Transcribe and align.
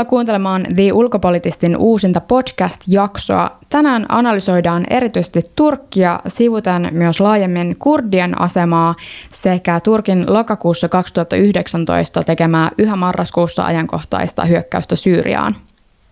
Tervetuloa 0.00 0.18
kuuntelemaan 0.18 0.66
The 0.74 0.92
Ulkopolitistin 0.92 1.76
uusinta 1.76 2.20
podcast-jaksoa. 2.20 3.50
Tänään 3.68 4.06
analysoidaan 4.08 4.84
erityisesti 4.90 5.42
Turkkia, 5.56 6.20
sivuten 6.28 6.88
myös 6.90 7.20
laajemmin 7.20 7.76
kurdien 7.78 8.40
asemaa 8.40 8.94
sekä 9.32 9.80
Turkin 9.80 10.24
lokakuussa 10.32 10.88
2019 10.88 12.22
tekemää 12.22 12.70
yhä 12.78 12.96
marraskuussa 12.96 13.64
ajankohtaista 13.64 14.44
hyökkäystä 14.44 14.96
Syyriaan. 14.96 15.56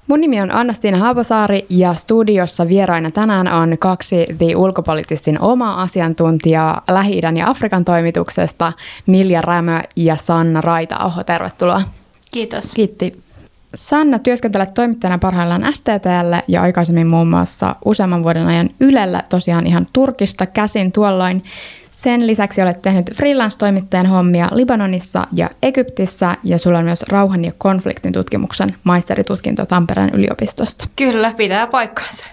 Mun 0.06 0.20
nimi 0.20 0.40
on 0.40 0.54
Annastiina 0.54 0.98
Haapasaari 0.98 1.66
ja 1.70 1.94
studiossa 1.94 2.68
vieraina 2.68 3.10
tänään 3.10 3.48
on 3.48 3.78
kaksi 3.78 4.26
The 4.38 4.56
Ulkopolitistin 4.56 5.40
omaa 5.40 5.82
asiantuntijaa 5.82 6.82
lähi 6.90 7.20
ja 7.38 7.50
Afrikan 7.50 7.84
toimituksesta, 7.84 8.72
Milja 9.06 9.40
Rämö 9.40 9.80
ja 9.96 10.16
Sanna 10.16 10.60
Raita-Aho. 10.60 11.24
Tervetuloa. 11.24 11.82
Kiitos. 12.30 12.74
Kiitti. 12.74 13.27
Sanna 13.74 14.18
työskentelet 14.18 14.74
toimittajana 14.74 15.18
parhaillaan 15.18 15.72
STTlle 15.72 16.42
ja 16.48 16.62
aikaisemmin 16.62 17.06
muun 17.06 17.28
muassa 17.28 17.76
useamman 17.84 18.22
vuoden 18.22 18.46
ajan 18.46 18.70
Ylellä 18.80 19.22
tosiaan 19.28 19.66
ihan 19.66 19.86
Turkista 19.92 20.46
käsin 20.46 20.92
tuolloin. 20.92 21.44
Sen 21.90 22.26
lisäksi 22.26 22.62
olet 22.62 22.82
tehnyt 22.82 23.10
freelance-toimittajan 23.14 24.06
hommia 24.06 24.48
Libanonissa 24.52 25.26
ja 25.32 25.50
Egyptissä 25.62 26.34
ja 26.44 26.58
sulla 26.58 26.78
on 26.78 26.84
myös 26.84 27.02
rauhan 27.02 27.44
ja 27.44 27.52
konfliktin 27.58 28.12
tutkimuksen 28.12 28.76
maisteritutkinto 28.84 29.66
Tampereen 29.66 30.10
yliopistosta. 30.14 30.84
Kyllä, 30.96 31.32
pitää 31.36 31.66
paikkansa. 31.66 32.24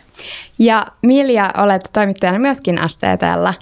Ja 0.60 0.86
Milja, 1.02 1.52
olet 1.58 1.90
toimittajana 1.94 2.40
myöskin 2.40 2.80
STTllä 2.88 3.54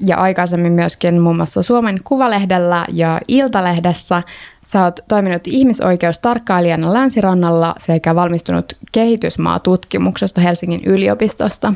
ja 0.00 0.16
aikaisemmin 0.16 0.72
myöskin 0.72 1.20
muun 1.20 1.36
muassa 1.36 1.62
Suomen 1.62 1.98
Kuvalehdellä 2.04 2.84
ja 2.92 3.20
Iltalehdessä. 3.28 4.22
Sä 4.66 4.84
oot 4.84 5.00
toiminut 5.08 5.42
ihmisoikeustarkkailijana 5.46 6.92
Länsirannalla 6.92 7.74
sekä 7.78 8.14
valmistunut 8.14 8.72
kehitysmaatutkimuksesta 8.92 10.40
Helsingin 10.40 10.84
yliopistosta. 10.84 11.72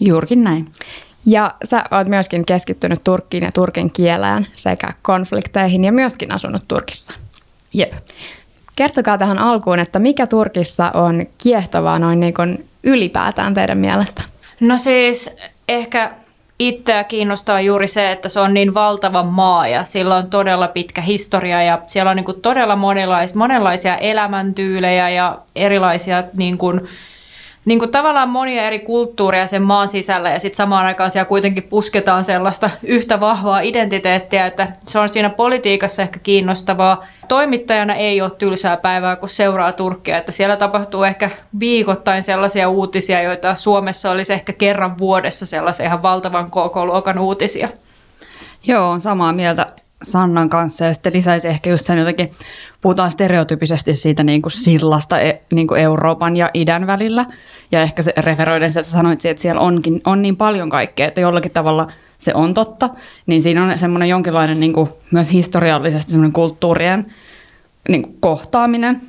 Juurikin 0.00 0.44
näin. 0.44 0.72
Ja 1.26 1.54
sä 1.64 1.84
oot 1.90 2.08
myöskin 2.08 2.46
keskittynyt 2.46 3.04
Turkkiin 3.04 3.44
ja 3.44 3.52
turkin 3.52 3.92
kieleen 3.92 4.46
sekä 4.52 4.92
konflikteihin 5.02 5.84
ja 5.84 5.92
myöskin 5.92 6.34
asunut 6.34 6.62
Turkissa. 6.68 7.12
Jep. 7.72 7.92
Kertokaa 8.76 9.18
tähän 9.18 9.38
alkuun, 9.38 9.78
että 9.78 9.98
mikä 9.98 10.26
Turkissa 10.26 10.90
on 10.90 11.26
kiehtovaa 11.38 11.98
noin 11.98 12.20
niin 12.20 12.34
kuin 12.34 12.68
ylipäätään 12.84 13.54
teidän 13.54 13.78
mielestä? 13.78 14.22
No 14.60 14.78
siis 14.78 15.30
ehkä 15.68 16.14
itseä 16.58 17.04
kiinnostaa 17.04 17.60
juuri 17.60 17.88
se, 17.88 18.12
että 18.12 18.28
se 18.28 18.40
on 18.40 18.54
niin 18.54 18.74
valtava 18.74 19.22
maa 19.22 19.68
ja 19.68 19.84
sillä 19.84 20.16
on 20.16 20.30
todella 20.30 20.68
pitkä 20.68 21.00
historia 21.00 21.62
ja 21.62 21.82
siellä 21.86 22.10
on 22.10 22.16
niin 22.16 22.24
kuin 22.24 22.40
todella 22.40 22.76
monenlais, 22.76 23.34
monenlaisia 23.34 23.96
elämäntyylejä 23.96 25.08
ja 25.08 25.38
erilaisia 25.56 26.22
niin 26.36 26.58
kuin, 26.58 26.88
niin 27.66 27.78
kuin 27.78 27.90
tavallaan 27.90 28.28
monia 28.28 28.66
eri 28.66 28.78
kulttuureja 28.78 29.46
sen 29.46 29.62
maan 29.62 29.88
sisällä 29.88 30.30
ja 30.30 30.38
sitten 30.38 30.56
samaan 30.56 30.86
aikaan 30.86 31.10
siellä 31.10 31.28
kuitenkin 31.28 31.62
pusketaan 31.62 32.24
sellaista 32.24 32.70
yhtä 32.82 33.20
vahvaa 33.20 33.60
identiteettiä, 33.60 34.46
että 34.46 34.68
se 34.86 34.98
on 34.98 35.08
siinä 35.08 35.30
politiikassa 35.30 36.02
ehkä 36.02 36.18
kiinnostavaa. 36.22 37.04
Toimittajana 37.28 37.94
ei 37.94 38.20
ole 38.22 38.30
tylsää 38.30 38.76
päivää, 38.76 39.16
kun 39.16 39.28
seuraa 39.28 39.72
Turkkia, 39.72 40.18
että 40.18 40.32
siellä 40.32 40.56
tapahtuu 40.56 41.02
ehkä 41.04 41.30
viikoittain 41.60 42.22
sellaisia 42.22 42.68
uutisia, 42.68 43.22
joita 43.22 43.54
Suomessa 43.54 44.10
olisi 44.10 44.32
ehkä 44.32 44.52
kerran 44.52 44.98
vuodessa 44.98 45.46
sellaisia 45.46 45.86
ihan 45.86 46.02
valtavan 46.02 46.50
KK-luokan 46.50 47.18
uutisia. 47.18 47.68
Joo, 48.66 48.90
on 48.90 49.00
samaa 49.00 49.32
mieltä. 49.32 49.66
Sannan 50.02 50.48
kanssa. 50.48 50.84
Ja 50.84 50.92
sitten 50.92 51.12
lisäisi 51.12 51.48
ehkä 51.48 51.70
just 51.70 51.84
sen 51.84 51.98
jotenkin, 51.98 52.30
puhutaan 52.80 53.10
stereotypisesti 53.10 53.94
siitä 53.94 54.24
niin 54.24 54.42
kuin 54.42 54.52
sillasta 54.52 55.20
e, 55.20 55.42
niin 55.52 55.66
kuin 55.66 55.80
Euroopan 55.80 56.36
ja 56.36 56.50
idän 56.54 56.86
välillä. 56.86 57.26
Ja 57.72 57.82
ehkä 57.82 58.02
se 58.02 58.12
referoiden 58.16 58.68
että 58.68 58.82
sanoit, 58.82 59.24
että 59.24 59.42
siellä 59.42 59.60
onkin, 59.60 60.00
on 60.04 60.22
niin 60.22 60.36
paljon 60.36 60.70
kaikkea, 60.70 61.06
että 61.06 61.20
jollakin 61.20 61.50
tavalla 61.50 61.88
se 62.18 62.34
on 62.34 62.54
totta, 62.54 62.90
niin 63.26 63.42
siinä 63.42 63.64
on 63.64 63.78
semmoinen 63.78 64.08
jonkinlainen 64.08 64.60
niin 64.60 64.72
kuin 64.72 64.88
myös 65.10 65.32
historiallisesti 65.32 66.10
semmoinen 66.10 66.32
kulttuurien 66.32 67.06
niin 67.88 68.02
kuin 68.02 68.16
kohtaaminen. 68.20 69.00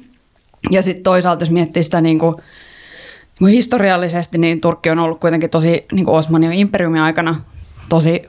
Ja 0.72 0.82
sitten 0.82 1.04
toisaalta 1.04 1.42
jos 1.42 1.52
miettii 1.52 1.84
sitä 1.84 2.02
niin 2.02 2.20
kuin, 2.20 2.36
niin 2.36 3.40
kuin 3.40 3.54
historiallisesti, 3.54 4.38
niin 4.38 4.62
Turkki 4.62 4.90
on 4.90 5.00
ollut 5.00 5.20
kuitenkin 5.20 5.50
tosi 5.50 5.86
niin 5.92 6.06
kuin 6.06 6.18
Osmanin 6.18 6.54
imperiumin 6.54 7.02
aikana 7.02 7.36
tosi 7.90 8.22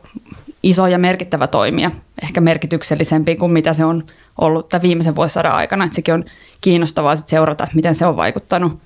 iso 0.63 0.87
ja 0.87 0.99
merkittävä 0.99 1.47
toimija, 1.47 1.91
ehkä 2.23 2.41
merkityksellisempi 2.41 3.37
kuin 3.37 3.53
mitä 3.53 3.73
se 3.73 3.85
on 3.85 4.05
ollut 4.41 4.69
tämän 4.69 4.83
viimeisen 4.83 5.17
vuosisadan 5.17 5.53
aikana. 5.53 5.85
Että 5.85 5.95
sekin 5.95 6.15
on 6.15 6.25
kiinnostavaa 6.61 7.17
sit 7.17 7.29
seurata, 7.29 7.67
miten 7.75 7.95
se 7.95 8.07
on 8.07 8.17
vaikuttanut 8.17 8.79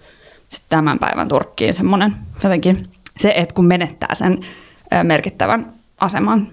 sit 0.49 0.63
tämän 0.69 0.99
päivän 0.99 1.29
Turkkiin. 1.29 1.75
Semmoinen 1.75 2.13
jotenkin 2.43 2.83
se, 3.19 3.33
että 3.37 3.55
kun 3.55 3.65
menettää 3.65 4.15
sen 4.15 4.39
merkittävän 5.03 5.73
aseman. 6.01 6.49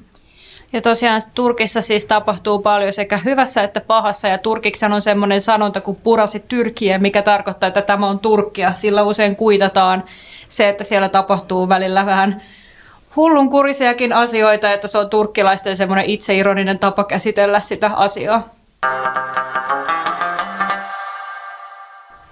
Ja 0.74 0.82
tosiaan 0.82 1.22
Turkissa 1.36 1.82
siis 1.82 2.06
tapahtuu 2.06 2.60
paljon 2.60 2.94
sekä 2.94 3.18
hyvässä 3.18 3.64
että 3.64 3.82
pahassa 3.82 4.28
ja 4.28 4.38
turkiksi 4.38 4.86
on 4.86 5.02
semmoinen 5.02 5.42
sanonta 5.42 5.82
kuin 5.82 5.98
purasi 6.04 6.40
Tyrkiä, 6.40 6.98
mikä 6.98 7.22
tarkoittaa, 7.22 7.68
että 7.68 7.82
tämä 7.82 8.08
on 8.08 8.20
Turkkia. 8.20 8.76
Sillä 8.76 9.04
usein 9.04 9.36
kuitataan 9.36 10.04
se, 10.48 10.70
että 10.70 10.84
siellä 10.84 11.10
tapahtuu 11.10 11.70
välillä 11.70 12.06
vähän 12.06 12.42
hullunkurisiakin 13.16 14.14
asioita, 14.14 14.74
että 14.74 14.88
se 14.88 14.98
on 14.98 15.10
turkkilaisten 15.10 15.78
semmoinen 15.78 16.06
itseironinen 16.06 16.80
tapa 16.80 17.04
käsitellä 17.04 17.60
sitä 17.60 17.92
asiaa. 17.96 18.50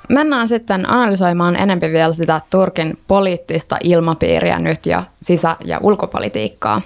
Mennään 0.10 0.48
sitten 0.48 0.90
analysoimaan 0.90 1.56
enemmän 1.56 1.92
vielä 1.92 2.14
sitä 2.14 2.42
Turkin 2.50 3.00
poliittista 3.08 3.78
ilmapiiriä 3.84 4.60
nyt 4.60 4.86
ja 4.86 5.04
sisä- 5.22 5.56
ja 5.66 5.80
ulkopolitiikkaa. 5.82 6.82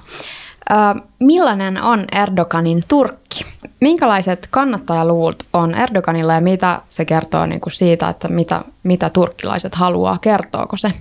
Millainen 1.19 1.83
on 1.83 2.05
Erdoganin 2.11 2.83
Turkki? 2.87 3.45
Minkälaiset 3.81 4.47
kannattajaluvut 4.51 5.43
on 5.53 5.75
Erdoganilla 5.75 6.33
ja 6.33 6.41
mitä 6.41 6.81
se 6.89 7.05
kertoo 7.05 7.45
niin 7.45 7.61
kuin 7.61 7.73
siitä, 7.73 8.09
että 8.09 8.27
mitä, 8.27 8.61
mitä 8.83 9.09
turkkilaiset 9.09 9.75
haluaa? 9.75 10.17
Kertooko 10.21 10.77
se? 10.77 10.93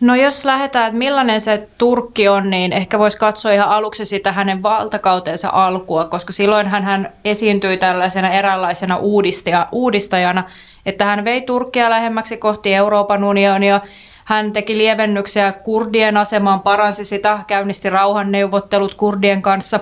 No 0.00 0.14
jos 0.14 0.44
lähdetään, 0.44 0.86
että 0.86 0.98
millainen 0.98 1.40
se 1.40 1.68
Turkki 1.78 2.28
on, 2.28 2.50
niin 2.50 2.72
ehkä 2.72 2.98
voisi 2.98 3.16
katsoa 3.16 3.52
ihan 3.52 3.68
aluksi 3.68 4.04
sitä 4.04 4.32
hänen 4.32 4.62
valtakautensa 4.62 5.48
alkua, 5.52 6.04
koska 6.04 6.32
silloin 6.32 6.66
hän 6.66 7.12
esiintyi 7.24 7.76
tällaisena 7.76 8.30
eräänlaisena 8.30 8.98
uudistajana, 9.72 10.44
että 10.86 11.04
hän 11.04 11.24
vei 11.24 11.40
Turkkia 11.40 11.90
lähemmäksi 11.90 12.36
kohti 12.36 12.74
Euroopan 12.74 13.24
unionia, 13.24 13.80
hän 14.24 14.52
teki 14.52 14.78
lievennyksiä 14.78 15.52
kurdien 15.52 16.16
asemaan, 16.16 16.60
paransi 16.60 17.04
sitä, 17.04 17.38
käynnisti 17.46 17.90
rauhanneuvottelut 17.90 18.94
kurdien 18.94 19.42
kanssa. 19.42 19.80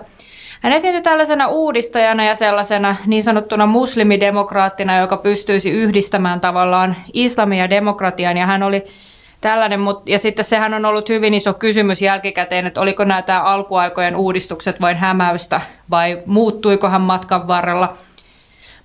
Hän 0.60 0.72
esiintyi 0.72 1.02
tällaisena 1.02 1.46
uudistajana 1.46 2.24
ja 2.24 2.34
sellaisena 2.34 2.96
niin 3.06 3.22
sanottuna 3.22 3.66
muslimidemokraattina, 3.66 4.98
joka 4.98 5.16
pystyisi 5.16 5.70
yhdistämään 5.70 6.40
tavallaan 6.40 6.96
islamia 7.12 7.64
ja 7.64 7.70
demokratian, 7.70 8.36
ja 8.36 8.46
hän 8.46 8.62
oli 8.62 8.84
tällainen, 9.40 9.80
mutta 9.80 10.10
ja 10.10 10.18
sitten 10.18 10.44
sehän 10.44 10.74
on 10.74 10.84
ollut 10.84 11.08
hyvin 11.08 11.34
iso 11.34 11.54
kysymys 11.54 12.02
jälkikäteen, 12.02 12.66
että 12.66 12.80
oliko 12.80 13.04
nämä 13.04 13.22
tämä 13.22 13.42
alkuaikojen 13.42 14.16
uudistukset 14.16 14.80
vain 14.80 14.96
hämäystä 14.96 15.60
vai 15.90 16.22
muuttuikohan 16.26 17.00
matkan 17.00 17.48
varrella. 17.48 17.94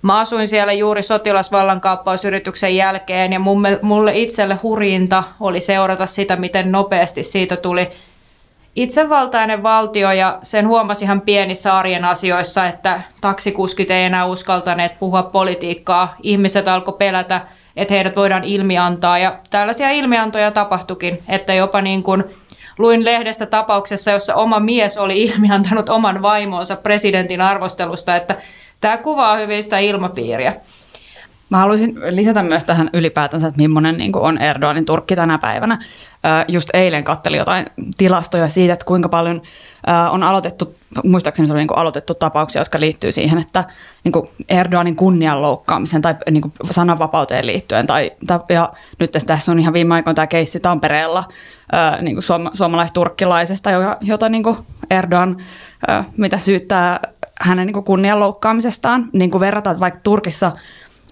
Mä 0.02 0.18
asuin 0.18 0.48
siellä 0.48 0.72
juuri 0.72 1.02
sotilasvallankaappausyrityksen 1.02 2.76
jälkeen 2.76 3.32
ja 3.32 3.40
mulle 3.82 4.12
itselle 4.14 4.58
hurjinta 4.62 5.24
oli 5.40 5.60
seurata 5.60 6.06
sitä, 6.06 6.36
miten 6.36 6.72
nopeasti 6.72 7.22
siitä 7.22 7.56
tuli 7.56 7.88
itsevaltainen 8.76 9.62
valtio 9.62 10.12
ja 10.12 10.38
sen 10.42 10.68
huomasi 10.68 11.04
ihan 11.04 11.20
pienissä 11.20 11.78
arjen 11.78 12.04
asioissa, 12.04 12.66
että 12.66 13.02
taksikuskit 13.20 13.90
ei 13.90 14.04
enää 14.04 14.26
uskaltaneet 14.26 14.98
puhua 14.98 15.22
politiikkaa. 15.22 16.16
Ihmiset 16.22 16.68
alkoi 16.68 16.94
pelätä 16.98 17.40
että 17.76 17.94
heidät 17.94 18.16
voidaan 18.16 18.44
ilmiantaa. 18.44 19.18
Ja 19.18 19.38
tällaisia 19.50 19.90
ilmiantoja 19.90 20.50
tapahtukin, 20.50 21.22
että 21.28 21.54
jopa 21.54 21.80
niin 21.80 22.02
kuin 22.02 22.24
luin 22.78 23.04
lehdestä 23.04 23.46
tapauksessa, 23.46 24.10
jossa 24.10 24.34
oma 24.34 24.60
mies 24.60 24.98
oli 24.98 25.22
ilmiantanut 25.22 25.88
oman 25.88 26.22
vaimonsa 26.22 26.76
presidentin 26.76 27.40
arvostelusta, 27.40 28.16
että 28.16 28.36
tämä 28.80 28.96
kuvaa 28.96 29.36
hyvin 29.36 29.62
sitä 29.62 29.78
ilmapiiriä. 29.78 30.54
Mä 31.52 31.58
haluaisin 31.58 31.98
lisätä 32.10 32.42
myös 32.42 32.64
tähän 32.64 32.90
ylipäätänsä, 32.92 33.48
että 33.48 33.60
millainen 33.60 33.96
niin 33.96 34.16
on 34.16 34.38
Erdoganin 34.38 34.84
Turkki 34.84 35.16
tänä 35.16 35.38
päivänä. 35.38 35.78
Just 36.48 36.68
eilen 36.74 37.04
kattelin 37.04 37.38
jotain 37.38 37.66
tilastoja 37.96 38.48
siitä, 38.48 38.72
että 38.72 38.84
kuinka 38.84 39.08
paljon 39.08 39.42
on 40.10 40.22
aloitettu, 40.22 40.74
muistaakseni 41.04 41.46
se 41.46 41.52
oli 41.52 41.60
niin 41.60 41.78
aloitettu 41.78 42.14
tapauksia, 42.14 42.60
jotka 42.60 42.80
liittyy 42.80 43.12
siihen, 43.12 43.38
että 43.38 43.64
niin 44.04 44.28
Erdoganin 44.48 44.96
kunnian 44.96 45.42
loukkaamiseen 45.42 46.02
tai 46.02 46.14
niin 46.30 46.52
sananvapauteen 46.70 47.46
liittyen. 47.46 47.86
Tai, 47.86 48.10
ja 48.48 48.72
nyt 48.98 49.12
tässä 49.26 49.52
on 49.52 49.58
ihan 49.58 49.74
viime 49.74 49.94
aikoina 49.94 50.14
tämä 50.14 50.26
keissi 50.26 50.60
Tampereella 50.60 51.24
niin 52.00 52.22
suoma, 52.22 52.50
suomalaisturkkilaisesta, 52.54 53.70
jota 54.00 54.28
niin 54.28 54.44
Erdogan 54.90 55.36
mitä 56.16 56.38
syyttää 56.38 57.00
hänen 57.40 57.66
niin 57.66 57.84
kunnian 57.84 58.20
loukkaamisestaan. 58.20 59.08
Niin 59.12 59.30
kuin 59.30 59.40
verrataan, 59.40 59.74
että 59.74 59.80
vaikka 59.80 60.00
Turkissa 60.02 60.52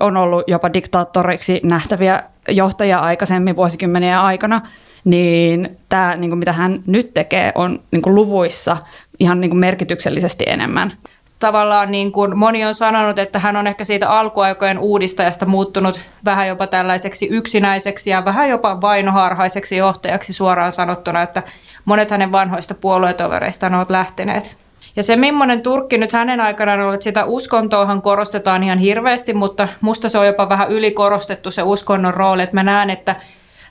on 0.01 0.17
ollut 0.17 0.45
jopa 0.47 0.73
diktaattoriksi 0.73 1.61
nähtäviä 1.65 2.23
johtajia 2.49 2.99
aikaisemmin 2.99 3.57
vuosikymmenien 3.57 4.19
aikana, 4.19 4.61
niin 5.05 5.79
tämä, 5.89 6.17
niin 6.17 6.31
kuin 6.31 6.39
mitä 6.39 6.53
hän 6.53 6.83
nyt 6.87 7.15
tekee, 7.15 7.53
on 7.55 7.81
niin 7.91 8.03
kuin 8.03 8.15
luvuissa 8.15 8.77
ihan 9.19 9.41
niin 9.41 9.51
kuin 9.51 9.61
merkityksellisesti 9.61 10.45
enemmän 10.47 10.93
tavallaan 11.41 11.91
niin 11.91 12.13
kuin 12.13 12.39
moni 12.39 12.65
on 12.65 12.75
sanonut, 12.75 13.19
että 13.19 13.39
hän 13.39 13.57
on 13.57 13.67
ehkä 13.67 13.85
siitä 13.85 14.11
alkuaikojen 14.11 14.79
uudistajasta 14.79 15.47
muuttunut 15.47 16.01
vähän 16.25 16.49
jopa 16.49 16.67
tällaiseksi 16.67 17.27
yksinäiseksi 17.31 18.11
ja 18.11 18.25
vähän 18.25 18.49
jopa 18.49 18.81
vainoharhaiseksi 18.81 19.77
johtajaksi 19.77 20.33
suoraan 20.33 20.73
sanottuna, 20.73 21.23
että 21.23 21.43
monet 21.85 22.11
hänen 22.11 22.33
vanhoista 22.33 22.75
puoluetovereistaan 22.75 23.75
ovat 23.75 23.91
lähteneet. 23.91 24.57
Ja 25.01 25.05
se, 25.05 25.17
millainen 25.17 25.63
Turkki 25.63 25.99
nyt 25.99 26.13
hänen 26.13 26.41
aikanaan 26.41 26.81
on, 26.81 26.95
että 26.95 27.05
sitä 27.05 27.25
uskontoahan 27.25 28.03
korostetaan 28.03 28.65
ihan 28.65 28.79
hirveästi, 28.79 29.35
mutta 29.35 29.69
musta 29.81 30.09
se 30.09 30.19
on 30.19 30.27
jopa 30.27 30.49
vähän 30.49 30.71
ylikorostettu 30.71 31.51
se 31.51 31.63
uskonnon 31.63 32.15
rooli, 32.15 32.43
että 32.43 32.55
mä 32.55 32.63
näen, 32.63 32.91
että 32.91 33.17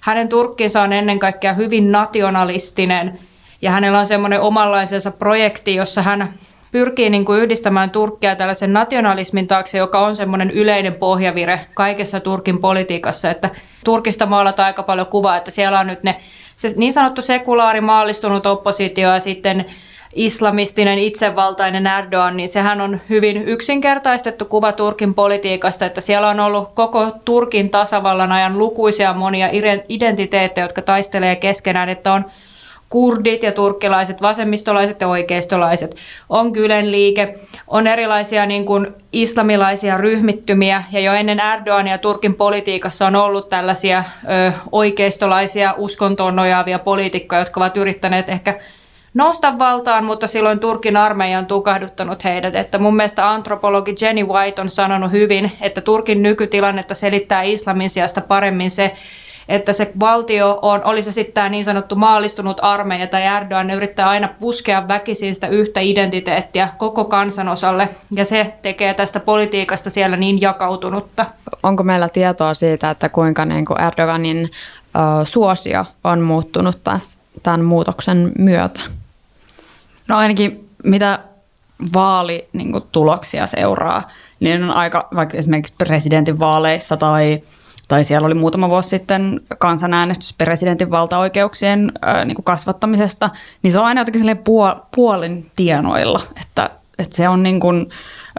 hänen 0.02 0.30
Turkkinsa 0.30 0.82
on 0.82 0.94
ennen 0.94 1.20
kaikkea 1.20 1.54
hyvin 1.54 1.92
nationalistinen 1.92 3.20
ja 3.62 3.72
hänellä 3.72 4.00
on 4.00 4.06
semmoinen 4.06 4.42
omanlaisensa 4.42 5.12
projekti, 5.12 5.76
jossa 5.76 6.02
hän 6.02 6.34
pyrkii 6.72 7.10
niin 7.10 7.26
kuin 7.26 7.42
yhdistämään 7.42 7.90
Turkkia 7.90 8.36
tällaisen 8.36 8.74
nationalismin 8.74 9.48
taakse, 9.48 9.78
joka 9.78 10.00
on 10.00 10.16
semmoinen 10.16 10.52
yleinen 10.52 10.96
pohjavire 10.96 11.66
kaikessa 11.74 12.20
Turkin 12.20 12.60
politiikassa, 12.60 13.30
että 13.30 13.50
Turkista 13.86 14.26
maalataan 14.26 14.68
aika 14.68 14.84
paljon 14.84 15.08
kuvaa, 15.08 15.38
että 15.38 15.52
siellä 15.52 15.80
on 15.80 15.88
nyt 15.88 16.04
ne 16.04 16.16
se 16.56 16.74
niin 16.76 16.94
sanottu 16.94 17.22
sekulaari 17.22 17.82
maallistunut 17.82 18.46
oppositio 18.46 19.14
ja 19.14 19.20
sitten 19.20 19.66
islamistinen 20.20 21.00
itsevaltainen 21.00 21.88
Erdogan, 21.88 22.38
niin 22.38 22.50
sehän 22.50 22.82
on 22.82 23.02
hyvin 23.10 23.38
yksinkertaistettu 23.38 24.46
kuva 24.46 24.72
Turkin 24.72 25.14
politiikasta, 25.14 25.86
että 25.86 26.02
siellä 26.02 26.30
on 26.30 26.40
ollut 26.40 26.70
koko 26.74 27.12
Turkin 27.26 27.70
tasavallan 27.70 28.32
ajan 28.32 28.58
lukuisia 28.58 29.14
monia 29.14 29.50
identiteettejä, 29.90 30.66
jotka 30.66 30.82
taistelee 30.82 31.36
keskenään, 31.36 31.90
että 31.90 32.14
on 32.14 32.26
kurdit 32.90 33.44
ja 33.44 33.52
turkkilaiset, 33.52 34.22
vasemmistolaiset 34.22 35.02
ja 35.02 35.08
oikeistolaiset, 35.08 35.96
on 36.30 36.54
Kylen 36.54 36.92
liike, 36.92 37.36
on 37.68 37.88
erilaisia 37.88 38.46
niin 38.46 38.66
kuin 38.66 38.88
islamilaisia 39.14 39.98
ryhmittymiä 39.98 40.84
ja 40.92 41.00
jo 41.00 41.14
ennen 41.14 41.40
Erdogania 41.54 41.98
Turkin 41.98 42.36
politiikassa 42.36 43.08
on 43.08 43.16
ollut 43.16 43.50
tällaisia 43.50 44.04
ö, 44.30 44.52
oikeistolaisia 44.72 45.74
uskontoon 45.78 46.36
nojaavia 46.36 46.80
poliitikkoja, 46.80 47.42
jotka 47.42 47.60
ovat 47.60 47.78
yrittäneet 47.78 48.30
ehkä 48.30 48.60
nousta 49.14 49.60
valtaan, 49.60 50.06
mutta 50.06 50.28
silloin 50.28 50.60
Turkin 50.60 50.98
armeija 50.98 51.40
on 51.40 51.46
tukahduttanut 51.46 52.24
heidät. 52.24 52.56
Että 52.56 52.80
mun 52.80 52.96
mielestä 52.96 53.30
antropologi 53.30 53.96
Jenny 54.02 54.24
White 54.24 54.62
on 54.62 54.70
sanonut 54.70 55.12
hyvin, 55.12 55.52
että 55.62 55.82
Turkin 55.82 56.22
nykytilannetta 56.22 56.96
selittää 56.96 57.42
islamin 57.42 57.90
sijasta 57.90 58.22
paremmin 58.22 58.72
se, 58.72 58.94
että 59.50 59.74
se 59.74 59.92
valtio 60.00 60.60
on, 60.62 60.82
oli 60.84 61.02
se 61.02 61.12
sitten 61.12 61.34
tämä 61.34 61.50
niin 61.50 61.66
sanottu 61.66 61.96
maallistunut 61.96 62.58
armeija 62.62 63.08
tai 63.08 63.24
Erdogan, 63.24 63.68
ne 63.68 63.74
yrittää 63.74 64.10
aina 64.10 64.30
puskea 64.40 64.88
väkisin 64.88 65.36
sitä 65.36 65.48
yhtä 65.48 65.80
identiteettiä 65.80 66.70
koko 66.78 67.06
kansanosalle, 67.06 67.90
ja 68.12 68.26
se 68.26 68.54
tekee 68.62 68.94
tästä 68.94 69.20
politiikasta 69.20 69.90
siellä 69.90 70.18
niin 70.18 70.42
jakautunutta. 70.42 71.26
Onko 71.64 71.84
meillä 71.84 72.10
tietoa 72.10 72.54
siitä, 72.54 72.90
että 72.90 73.10
kuinka 73.10 73.46
niin 73.46 73.66
kuin 73.66 73.82
Erdoganin 73.82 74.52
ö, 74.96 75.26
suosio 75.26 75.86
on 76.04 76.22
muuttunut 76.22 76.84
tässä, 76.84 77.20
tämän 77.44 77.64
muutoksen 77.64 78.32
myötä? 78.38 78.99
No 80.10 80.18
ainakin 80.18 80.70
mitä 80.84 81.20
vaalituloksia 81.94 83.42
niin 83.42 83.48
seuraa, 83.48 84.08
niin 84.40 84.64
on 84.64 84.72
aika, 84.72 85.08
vaikka 85.16 85.38
esimerkiksi 85.38 85.74
presidentin 85.78 86.40
vaaleissa 86.40 86.98
tai 86.98 87.42
tai 87.88 88.04
siellä 88.04 88.26
oli 88.26 88.34
muutama 88.34 88.70
vuosi 88.70 88.90
sitten 88.90 89.42
kansanäänestys 89.60 90.34
presidentin 90.34 90.92
valtaoikeuksien 90.92 91.92
ää, 92.02 92.26
niin 92.26 92.36
kuin 92.36 92.44
kasvattamisesta, 92.44 93.30
niin 93.64 93.72
se 93.72 93.80
on 93.80 93.86
aina 93.86 94.02
jotenkin 94.02 94.38
puol- 94.38 94.82
puolin 94.96 95.52
tienoilla, 95.56 96.22
että, 96.42 96.70
että 97.00 97.16
se 97.16 97.30
on 97.30 97.44
niin 97.44 97.60
kuin, 97.60 97.90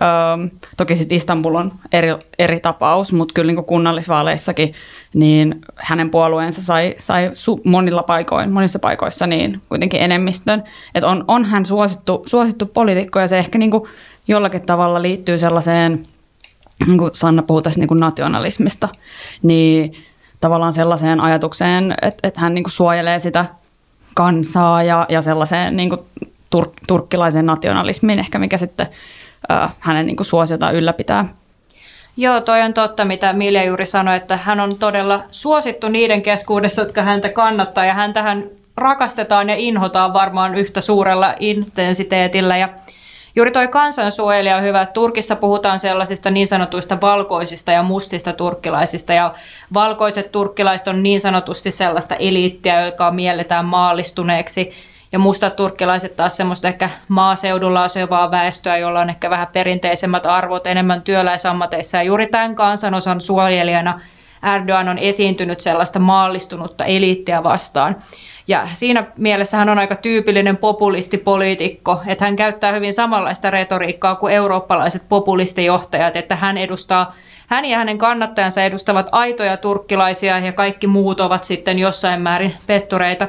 ää, 0.00 0.38
toki 0.76 0.96
sitten 0.96 1.16
Istanbul 1.16 1.54
on 1.54 1.72
eri, 1.92 2.08
eri 2.38 2.60
tapaus, 2.60 3.12
mutta 3.12 3.32
kyllä 3.34 3.52
niin 3.52 3.64
kunnallisvaaleissakin, 3.64 4.74
niin 5.14 5.60
hänen 5.76 6.10
puolueensa 6.10 6.62
sai, 6.62 6.94
sai 6.98 7.28
su- 7.28 7.60
monilla 7.64 8.02
paikoin, 8.02 8.52
monissa 8.52 8.78
paikoissa 8.78 9.26
niin 9.26 9.60
kuitenkin 9.68 10.00
enemmistön, 10.00 10.62
että 10.94 11.08
on, 11.08 11.24
on 11.28 11.44
hän 11.44 11.66
suosittu, 11.66 12.22
suosittu 12.26 12.66
poliitikko 12.66 13.20
ja 13.20 13.28
se 13.28 13.38
ehkä 13.38 13.58
niin 13.58 13.70
jollakin 14.28 14.62
tavalla 14.62 15.02
liittyy 15.02 15.38
sellaiseen– 15.38 16.02
niin 16.86 16.98
kuin 16.98 17.10
Sanna 17.14 17.42
puhui 17.42 17.62
niin 17.76 17.88
nationalismista, 18.00 18.88
niin 19.42 19.92
tavallaan 20.40 20.72
sellaiseen 20.72 21.20
ajatukseen, 21.20 21.94
että, 22.02 22.28
että 22.28 22.40
hän 22.40 22.54
niin 22.54 22.70
suojelee 22.70 23.18
sitä 23.18 23.44
kansaa 24.14 24.82
ja, 24.82 25.06
ja 25.08 25.22
sellaiseen 25.22 25.76
niin 25.76 25.88
kuin 25.88 26.00
tur, 26.50 26.70
turkkilaiseen 26.86 27.46
nationalismiin 27.46 28.18
ehkä, 28.18 28.38
mikä 28.38 28.58
sitten 28.58 28.86
äh, 29.50 29.72
hänen 29.78 30.06
niin 30.06 30.16
kuin 30.16 30.26
suosiota 30.26 30.70
ylläpitää. 30.70 31.28
Joo, 32.16 32.40
toi 32.40 32.62
on 32.62 32.74
totta, 32.74 33.04
mitä 33.04 33.32
Milja 33.32 33.64
juuri 33.64 33.86
sanoi, 33.86 34.16
että 34.16 34.36
hän 34.36 34.60
on 34.60 34.78
todella 34.78 35.22
suosittu 35.30 35.88
niiden 35.88 36.22
keskuudessa, 36.22 36.82
jotka 36.82 37.02
häntä 37.02 37.28
kannattaa 37.28 37.84
ja 37.84 37.94
hän 37.94 38.12
tähän 38.12 38.44
rakastetaan 38.76 39.48
ja 39.48 39.56
inhotaan 39.56 40.12
varmaan 40.12 40.54
yhtä 40.54 40.80
suurella 40.80 41.34
intensiteetillä 41.40 42.56
ja 42.56 42.68
Juuri 43.36 43.50
toi 43.50 43.68
kansansuojelija 43.68 44.56
on 44.56 44.62
hyvä. 44.62 44.86
Turkissa 44.86 45.36
puhutaan 45.36 45.78
sellaisista 45.78 46.30
niin 46.30 46.46
sanotuista 46.46 47.00
valkoisista 47.00 47.72
ja 47.72 47.82
mustista 47.82 48.32
turkkilaisista. 48.32 49.12
Ja 49.12 49.34
valkoiset 49.74 50.32
turkkilaiset 50.32 50.88
on 50.88 51.02
niin 51.02 51.20
sanotusti 51.20 51.70
sellaista 51.70 52.14
eliittiä, 52.14 52.86
joka 52.86 53.10
mielletään 53.10 53.64
maallistuneeksi. 53.64 54.70
Ja 55.12 55.18
mustat 55.18 55.56
turkkilaiset 55.56 56.16
taas 56.16 56.36
semmoista 56.36 56.68
ehkä 56.68 56.90
maaseudulla 57.08 57.84
asuvaa 57.84 58.30
väestöä, 58.30 58.76
jolla 58.76 59.00
on 59.00 59.10
ehkä 59.10 59.30
vähän 59.30 59.48
perinteisemmät 59.52 60.26
arvot 60.26 60.66
enemmän 60.66 61.02
työläisammateissa. 61.02 61.96
Ja 61.96 62.02
juuri 62.02 62.26
tämän 62.26 62.54
kansanosan 62.54 63.20
suojelijana 63.20 64.00
Erdogan 64.54 64.88
on 64.88 64.98
esiintynyt 64.98 65.60
sellaista 65.60 65.98
maallistunutta 65.98 66.84
eliittiä 66.84 67.42
vastaan. 67.42 67.96
Ja 68.48 68.68
siinä 68.72 69.06
mielessä 69.18 69.56
hän 69.56 69.68
on 69.68 69.78
aika 69.78 69.96
tyypillinen 69.96 70.56
populistipoliitikko, 70.56 72.02
että 72.06 72.24
hän 72.24 72.36
käyttää 72.36 72.72
hyvin 72.72 72.94
samanlaista 72.94 73.50
retoriikkaa 73.50 74.14
kuin 74.14 74.34
eurooppalaiset 74.34 75.08
populistijohtajat, 75.08 76.16
että 76.16 76.36
hän 76.36 76.58
edustaa 76.58 77.14
hän 77.46 77.64
ja 77.64 77.78
hänen 77.78 77.98
kannattajansa 77.98 78.62
edustavat 78.62 79.08
aitoja 79.12 79.56
turkkilaisia 79.56 80.38
ja 80.38 80.52
kaikki 80.52 80.86
muut 80.86 81.20
ovat 81.20 81.44
sitten 81.44 81.78
jossain 81.78 82.22
määrin 82.22 82.54
pettureita. 82.66 83.28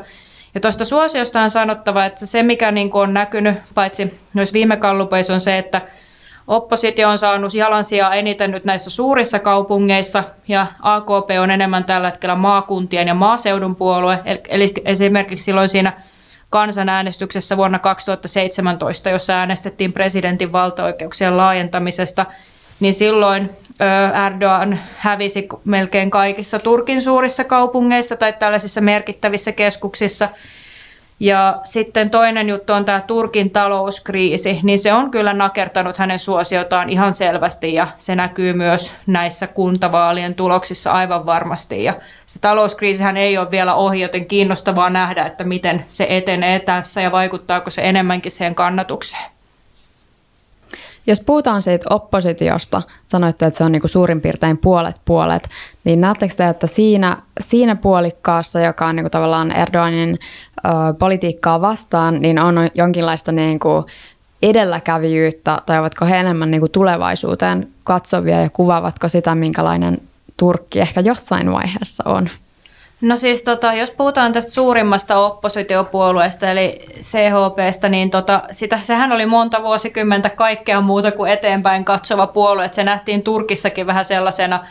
Ja 0.53 0.61
tuosta 0.61 0.85
suosiosta 0.85 1.41
on 1.41 1.49
sanottava, 1.49 2.05
että 2.05 2.25
se 2.25 2.43
mikä 2.43 2.71
niin 2.71 2.89
on 2.93 3.13
näkynyt 3.13 3.57
paitsi 3.73 4.19
noissa 4.33 4.53
viime 4.53 4.77
kallupeissa 4.77 5.33
on 5.33 5.41
se, 5.41 5.57
että 5.57 5.81
Oppositio 6.47 7.09
on 7.09 7.17
saanut 7.17 7.53
jalansijaa 7.53 8.13
eniten 8.13 8.51
nyt 8.51 8.65
näissä 8.65 8.89
suurissa 8.89 9.39
kaupungeissa 9.39 10.23
ja 10.47 10.67
AKP 10.81 11.29
on 11.41 11.51
enemmän 11.51 11.83
tällä 11.83 12.09
hetkellä 12.09 12.35
maakuntien 12.35 13.07
ja 13.07 13.13
maaseudun 13.13 13.75
puolue. 13.75 14.19
Eli 14.49 14.73
esimerkiksi 14.85 15.45
silloin 15.45 15.69
siinä 15.69 15.93
kansanäänestyksessä 16.49 17.57
vuonna 17.57 17.79
2017, 17.79 19.09
jossa 19.09 19.33
äänestettiin 19.33 19.93
presidentin 19.93 20.51
valtaoikeuksien 20.51 21.37
laajentamisesta, 21.37 22.25
niin 22.79 22.93
silloin 22.93 23.49
Erdogan 24.25 24.79
hävisi 24.95 25.47
melkein 25.65 26.11
kaikissa 26.11 26.59
Turkin 26.59 27.01
suurissa 27.01 27.43
kaupungeissa 27.43 28.15
tai 28.15 28.33
tällaisissa 28.33 28.81
merkittävissä 28.81 29.51
keskuksissa– 29.51 30.29
ja 31.21 31.59
sitten 31.63 32.09
toinen 32.09 32.49
juttu 32.49 32.73
on 32.73 32.85
tämä 32.85 33.01
Turkin 33.01 33.51
talouskriisi, 33.51 34.59
niin 34.63 34.79
se 34.79 34.93
on 34.93 35.11
kyllä 35.11 35.33
nakertanut 35.33 35.97
hänen 35.97 36.19
suosiotaan 36.19 36.89
ihan 36.89 37.13
selvästi 37.13 37.73
ja 37.73 37.87
se 37.97 38.15
näkyy 38.15 38.53
myös 38.53 38.91
näissä 39.07 39.47
kuntavaalien 39.47 40.35
tuloksissa 40.35 40.91
aivan 40.91 41.25
varmasti. 41.25 41.83
Ja 41.83 41.93
se 42.25 42.39
talouskriisihän 42.39 43.17
ei 43.17 43.37
ole 43.37 43.51
vielä 43.51 43.75
ohi, 43.75 44.01
joten 44.01 44.25
kiinnostavaa 44.25 44.89
nähdä, 44.89 45.25
että 45.25 45.43
miten 45.43 45.85
se 45.87 46.07
etenee 46.09 46.59
tässä 46.59 47.01
ja 47.01 47.11
vaikuttaako 47.11 47.69
se 47.69 47.81
enemmänkin 47.81 48.31
siihen 48.31 48.55
kannatukseen. 48.55 49.40
Jos 51.07 51.19
puhutaan 51.19 51.61
siitä 51.61 51.85
oppositiosta, 51.89 52.81
sanoitte, 53.07 53.45
että 53.45 53.57
se 53.57 53.63
on 53.63 53.71
niin 53.71 53.81
kuin 53.81 53.91
suurin 53.91 54.21
piirtein 54.21 54.57
puolet 54.57 54.95
puolet, 55.05 55.49
niin 55.83 56.01
näettekö 56.01 56.35
te, 56.35 56.47
että 56.47 56.67
siinä, 56.67 57.17
siinä 57.41 57.75
puolikkaassa, 57.75 58.59
joka 58.59 58.87
on 58.87 58.95
niin 58.95 59.03
kuin 59.03 59.11
tavallaan 59.11 59.51
Erdoganin 59.51 60.19
ö, 60.65 60.69
politiikkaa 60.99 61.61
vastaan, 61.61 62.21
niin 62.21 62.39
on 62.39 62.55
jonkinlaista 62.73 63.31
niin 63.31 63.59
kuin 63.59 63.85
edelläkävijyyttä, 64.41 65.61
tai 65.65 65.79
ovatko 65.79 66.05
he 66.05 66.17
enemmän 66.17 66.51
niin 66.51 66.61
kuin 66.61 66.71
tulevaisuuteen 66.71 67.67
katsovia 67.83 68.41
ja 68.41 68.49
kuvaavatko 68.49 69.09
sitä, 69.09 69.35
minkälainen 69.35 69.97
Turkki 70.37 70.79
ehkä 70.79 71.01
jossain 71.01 71.51
vaiheessa 71.51 72.03
on? 72.05 72.29
No 73.01 73.15
siis 73.15 73.43
tota, 73.43 73.73
jos 73.73 73.91
puhutaan 73.91 74.33
tästä 74.33 74.51
suurimmasta 74.51 75.17
oppositiopuolueesta 75.17 76.51
eli 76.51 76.79
CHPstä, 77.01 77.89
niin 77.89 78.09
tota, 78.09 78.41
sitä, 78.51 78.79
sehän 78.81 79.11
oli 79.11 79.25
monta 79.25 79.63
vuosikymmentä 79.63 80.29
kaikkea 80.29 80.81
muuta 80.81 81.11
kuin 81.11 81.31
eteenpäin 81.31 81.85
katsova 81.85 82.27
puolue. 82.27 82.65
Et 82.65 82.73
se 82.73 82.83
nähtiin 82.83 83.23
Turkissakin 83.23 83.87
vähän 83.87 84.05
sellaisena 84.05 84.65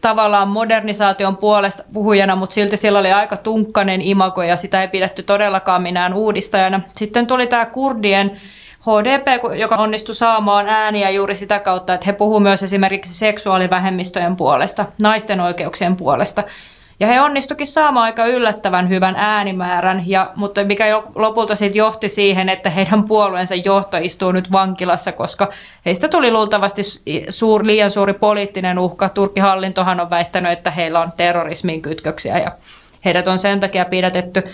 tavallaan 0.00 0.48
modernisaation 0.48 1.36
puolesta 1.36 1.82
puhujana, 1.92 2.36
mutta 2.36 2.54
silti 2.54 2.76
sillä 2.76 2.98
oli 2.98 3.12
aika 3.12 3.36
tunkkanen 3.36 4.02
imago 4.02 4.42
ja 4.42 4.56
sitä 4.56 4.82
ei 4.82 4.88
pidetty 4.88 5.22
todellakaan 5.22 5.82
minään 5.82 6.14
uudistajana. 6.14 6.80
Sitten 6.96 7.26
tuli 7.26 7.46
tämä 7.46 7.66
kurdien 7.66 8.40
HDP, 8.80 9.26
joka 9.58 9.76
onnistui 9.76 10.14
saamaan 10.14 10.68
ääniä 10.68 11.10
juuri 11.10 11.34
sitä 11.34 11.58
kautta, 11.58 11.94
että 11.94 12.06
he 12.06 12.12
puhuivat 12.12 12.42
myös 12.42 12.62
esimerkiksi 12.62 13.14
seksuaalivähemmistöjen 13.14 14.36
puolesta, 14.36 14.86
naisten 15.02 15.40
oikeuksien 15.40 15.96
puolesta. 15.96 16.42
Ja 17.00 17.06
he 17.06 17.20
onnistukin 17.20 17.66
saamaan 17.66 18.04
aika 18.04 18.26
yllättävän 18.26 18.88
hyvän 18.88 19.14
äänimäärän, 19.16 20.02
ja, 20.06 20.32
mutta 20.36 20.64
mikä 20.64 20.86
jo, 20.86 21.04
lopulta 21.14 21.54
sitten 21.54 21.78
johti 21.78 22.08
siihen, 22.08 22.48
että 22.48 22.70
heidän 22.70 23.04
puolueensa 23.04 23.54
johto 23.54 23.96
istuu 23.96 24.32
nyt 24.32 24.52
vankilassa, 24.52 25.12
koska 25.12 25.48
heistä 25.86 26.08
tuli 26.08 26.30
luultavasti 26.30 26.82
suur, 27.28 27.66
liian 27.66 27.90
suuri 27.90 28.12
poliittinen 28.12 28.78
uhka. 28.78 29.08
Turkki 29.08 29.40
hallintohan 29.40 30.00
on 30.00 30.10
väittänyt, 30.10 30.52
että 30.52 30.70
heillä 30.70 31.00
on 31.00 31.12
terrorismin 31.16 31.82
kytköksiä 31.82 32.38
ja 32.38 32.52
heidät 33.04 33.28
on 33.28 33.38
sen 33.38 33.60
takia 33.60 33.84
pidätetty 33.84 34.44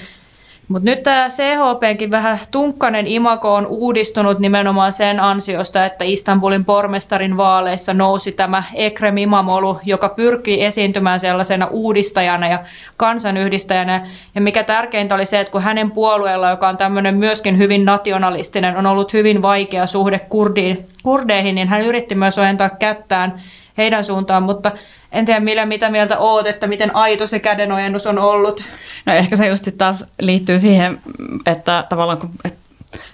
mutta 0.68 0.90
nyt 0.90 1.02
tämä 1.02 1.28
CHPnkin 1.28 2.11
vähän 2.11 2.38
tunkkanen 2.50 3.06
imako 3.06 3.54
on 3.54 3.66
uudistunut 3.66 4.38
nimenomaan 4.38 4.92
sen 4.92 5.21
ansiosta, 5.21 5.85
että 5.85 6.04
Istanbulin 6.04 6.64
pormestarin 6.64 7.37
vaaleissa 7.37 7.94
nousi 7.94 8.33
tämä 8.33 8.62
Ekrem 8.75 9.18
Imamolu, 9.18 9.78
joka 9.85 10.09
pyrkii 10.09 10.64
esiintymään 10.64 11.21
sellaisena 11.21 11.66
uudistajana 11.66 12.49
ja 12.49 12.59
kansanyhdistäjänä. 12.97 14.06
Ja 14.35 14.40
mikä 14.40 14.62
tärkeintä 14.62 15.14
oli 15.14 15.26
se, 15.26 15.40
että 15.40 15.50
kun 15.50 15.62
hänen 15.62 15.90
puolueella, 15.90 16.50
joka 16.50 16.68
on 16.68 16.76
tämmöinen 16.76 17.14
myöskin 17.14 17.59
hyvin 17.59 17.85
nationalistinen, 17.85 18.76
on 18.76 18.87
ollut 18.87 19.12
hyvin 19.12 19.42
vaikea 19.42 19.87
suhde 19.87 20.18
kurdiin, 20.18 20.87
kurdeihin, 21.02 21.54
niin 21.54 21.68
hän 21.68 21.83
yritti 21.83 22.14
myös 22.14 22.38
ojentaa 22.38 22.71
kättään 22.71 23.40
heidän 23.78 24.04
suuntaan, 24.04 24.43
mutta 24.43 24.73
en 25.12 25.25
tiedä 25.25 25.40
millä, 25.40 25.66
mitä 25.66 25.90
mieltä 25.90 26.19
oot, 26.19 26.47
että 26.47 26.66
miten 26.66 26.97
aito 26.97 27.26
se 27.26 27.38
kädenojennus 27.38 28.07
on 28.07 28.19
ollut. 28.19 28.64
No 29.07 29.12
ehkä 29.12 29.37
se 29.37 29.49
just 29.49 29.69
taas 29.78 30.04
liittyy 30.21 30.59
siihen, 30.59 31.00
että 31.47 31.85
tavallaan 31.88 32.19
kun 32.19 32.31
että 32.45 32.59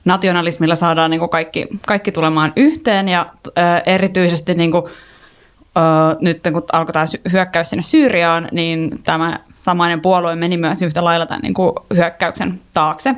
nationalismilla 0.04 0.74
saadaan 0.74 1.10
niin 1.10 1.18
kuin 1.18 1.30
kaikki, 1.30 1.66
kaikki 1.86 2.12
tulemaan 2.12 2.52
yhteen 2.56 3.08
ja 3.08 3.26
erityisesti 3.86 4.54
niin 4.54 4.70
kuin, 4.70 4.84
nyt 6.20 6.40
kun 6.52 6.62
alkoi 6.72 6.92
tämä 6.92 7.04
hyökkäys 7.32 7.70
sinne 7.70 7.82
Syyriaan, 7.82 8.48
niin 8.52 9.00
tämä 9.04 9.38
samainen 9.60 10.00
puolue 10.00 10.36
meni 10.36 10.56
myös 10.56 10.82
yhtä 10.82 11.04
lailla 11.04 11.26
tämän 11.26 11.42
niin 11.42 11.54
kuin 11.54 11.72
hyökkäyksen 11.94 12.60
taakse 12.74 13.14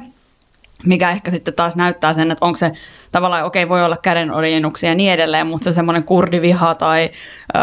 mikä 0.87 1.11
ehkä 1.11 1.31
sitten 1.31 1.55
taas 1.55 1.77
näyttää 1.77 2.13
sen, 2.13 2.31
että 2.31 2.47
onko 2.47 2.57
se 2.57 2.73
tavallaan, 3.13 3.45
okei, 3.45 3.63
okay, 3.63 3.69
voi 3.69 3.85
olla 3.85 3.97
kädenojennuksia 3.97 4.89
ja 4.89 4.95
niin 4.95 5.13
edelleen, 5.13 5.47
mutta 5.47 5.65
se 5.65 5.73
semmoinen 5.73 6.05
kurdiviha 6.05 6.75
tai, 6.75 7.11
öö, 7.57 7.63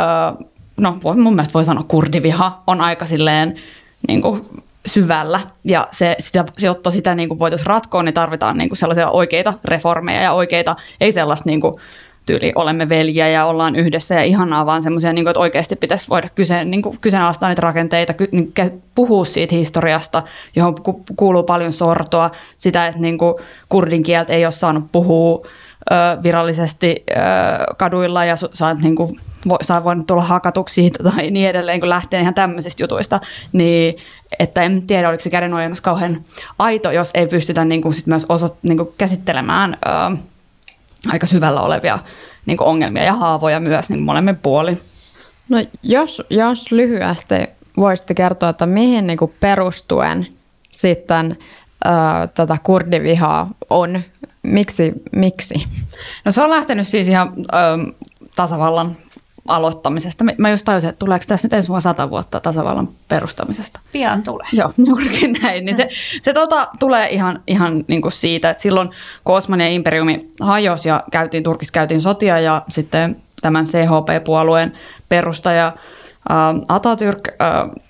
no 0.78 0.98
mun 1.04 1.36
mielestä 1.36 1.54
voi 1.54 1.66
sanoa 1.66 1.86
kurdiviha 1.88 2.64
on 2.68 2.82
aika 2.82 3.06
silleen 3.06 3.56
niin 4.08 4.22
kuin 4.22 4.46
syvällä. 4.86 5.40
Ja 5.64 5.88
se, 5.92 6.16
sitä, 6.20 6.46
jotta 6.62 6.92
sitä 6.92 7.16
niin 7.16 7.30
kuin 7.30 7.40
voitaisiin 7.40 7.68
ratkoa, 7.68 8.04
niin 8.04 8.14
tarvitaan 8.14 8.58
niin 8.58 8.70
kuin 8.70 8.78
sellaisia 8.78 9.10
oikeita 9.10 9.54
reformeja 9.66 10.22
ja 10.22 10.34
oikeita, 10.34 10.76
ei 11.02 11.12
sellaista 11.12 11.50
niin 11.50 11.62
kuin 11.62 11.76
tyyli 12.30 12.52
olemme 12.56 12.90
veljiä 12.90 13.30
ja 13.30 13.46
ollaan 13.46 13.76
yhdessä 13.76 14.16
ja 14.16 14.24
ihanaa, 14.24 14.66
vaan 14.66 14.84
semmoisia, 14.84 15.14
niin 15.14 15.28
että 15.28 15.40
oikeasti 15.40 15.76
pitäisi 15.76 16.10
voida 16.10 16.30
kyse, 16.36 16.64
niin 16.66 16.82
kuin, 16.82 16.98
kyseenalaistaa 17.02 17.50
niitä 17.50 17.62
rakenteita, 17.62 18.14
ky, 18.14 18.30
niin, 18.32 18.54
puhua 18.96 19.26
siitä 19.26 19.56
historiasta, 19.56 20.24
johon 20.56 20.76
kuuluu 21.16 21.44
paljon 21.44 21.74
sortoa, 21.74 22.32
sitä, 22.58 22.88
että 22.88 23.02
niin 23.02 23.18
kuin, 23.18 23.36
kurdin 23.70 24.04
kieltä 24.04 24.34
ei 24.34 24.46
ole 24.46 24.52
saanut 24.52 24.92
puhua 24.92 25.48
ö, 25.92 26.24
virallisesti 26.24 27.04
ö, 27.10 27.14
kaduilla 27.78 28.26
ja 28.26 28.36
saa, 28.36 28.74
niin 28.74 28.96
saa 29.62 29.84
voinut 29.84 30.08
tulla 30.08 30.24
hakatuksi 30.24 30.92
tai 31.16 31.32
niin 31.32 31.50
edelleen, 31.50 31.80
kun 31.80 31.90
lähtee 31.90 32.22
ihan 32.22 32.34
tämmöisistä 32.34 32.84
jutuista, 32.84 33.20
niin 33.52 33.96
että 34.40 34.64
en 34.64 34.88
tiedä, 34.88 35.10
oliko 35.10 35.24
se 35.24 35.30
kädenojennus 35.30 35.82
kauhean 35.82 36.18
aito, 36.60 36.92
jos 36.92 37.12
ei 37.14 37.28
pystytä 37.28 37.66
niin 37.66 37.82
kuin, 37.82 37.94
sit 37.94 38.08
myös 38.08 38.26
osot, 38.30 38.56
niin 38.64 38.78
kuin, 38.78 38.90
käsittelemään 38.98 39.78
ö, 39.86 40.18
aika 41.08 41.28
syvällä 41.28 41.62
olevia 41.62 42.00
niin 42.46 42.58
kuin 42.58 42.68
ongelmia 42.68 43.04
ja 43.04 43.14
haavoja 43.14 43.60
myös 43.60 43.90
niin 43.90 44.04
molemmin 44.04 44.36
puolin. 44.36 44.82
No 45.50 45.58
jos, 45.84 46.22
jos 46.30 46.72
lyhyesti 46.72 47.36
voisitte 47.78 48.14
kertoa, 48.14 48.50
että 48.50 48.66
mihin 48.66 49.08
niin 49.08 49.18
kuin 49.18 49.34
perustuen 49.40 50.28
sitten 50.70 51.38
ö, 51.86 51.90
tätä 52.34 52.58
kurdivihaa 52.64 53.50
on, 53.70 54.02
miksi, 54.44 54.94
miksi? 55.16 55.54
No 56.26 56.32
se 56.32 56.42
on 56.42 56.50
lähtenyt 56.50 56.88
siis 56.88 57.08
ihan 57.08 57.34
ö, 57.38 57.94
tasavallan 58.36 58.98
aloittamisesta. 59.50 60.26
Mä 60.38 60.50
just 60.50 60.66
tajusin, 60.66 60.90
että 60.90 61.00
tuleeko 61.00 61.26
tässä 61.28 61.46
nyt 61.46 61.54
ensi 61.54 61.70
vuonna 61.70 61.82
sata 61.82 62.10
vuotta 62.10 62.40
tasavallan 62.40 62.90
perustamisesta. 63.08 63.80
Pian 63.92 64.24
tulee. 64.24 64.48
Joo, 64.54 64.72
juurikin 64.88 65.38
näin. 65.42 65.66
Niin 65.66 65.76
se 65.76 65.88
se 66.22 66.34
tota, 66.34 66.68
tulee 66.80 67.10
ihan, 67.10 67.42
ihan 67.48 67.84
niin 67.88 68.02
kuin 68.02 68.12
siitä, 68.12 68.50
että 68.50 68.64
silloin 68.64 68.90
kun 69.24 69.36
Osmanien 69.36 69.72
imperiumi 69.72 70.30
hajosi 70.42 70.90
ja 70.90 71.04
käytiin, 71.12 71.44
Turkissa 71.44 71.72
käytiin 71.72 72.02
sotia 72.02 72.40
ja 72.40 72.62
sitten 72.70 73.16
tämän 73.42 73.66
CHP-puolueen 73.66 74.74
perustaja 75.10 75.74
Atatürk, 76.68 77.36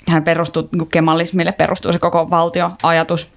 hän 0.07 0.23
perustui 0.23 0.69
niin 0.75 0.87
kemalismille, 0.87 1.51
perustui 1.51 1.93
se 1.93 1.99
koko 1.99 2.29
valtioajatus. 2.29 3.29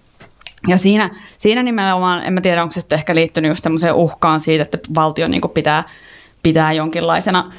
Ja 0.69 0.79
siinä, 0.79 1.11
siinä 1.39 1.63
nimenomaan, 1.63 2.25
en 2.25 2.33
mä 2.33 2.41
tiedä, 2.41 2.63
onko 2.63 2.73
se 2.73 2.95
ehkä 2.95 3.15
liittynyt 3.15 3.49
just 3.49 3.63
semmoiseen 3.63 3.95
uhkaan 3.95 4.41
siitä, 4.41 4.63
että 4.63 4.79
valtio 4.95 5.29
niin 5.29 5.43
pitää, 5.55 5.85
pitää 6.43 6.73
jonkinlaisena 6.73 7.53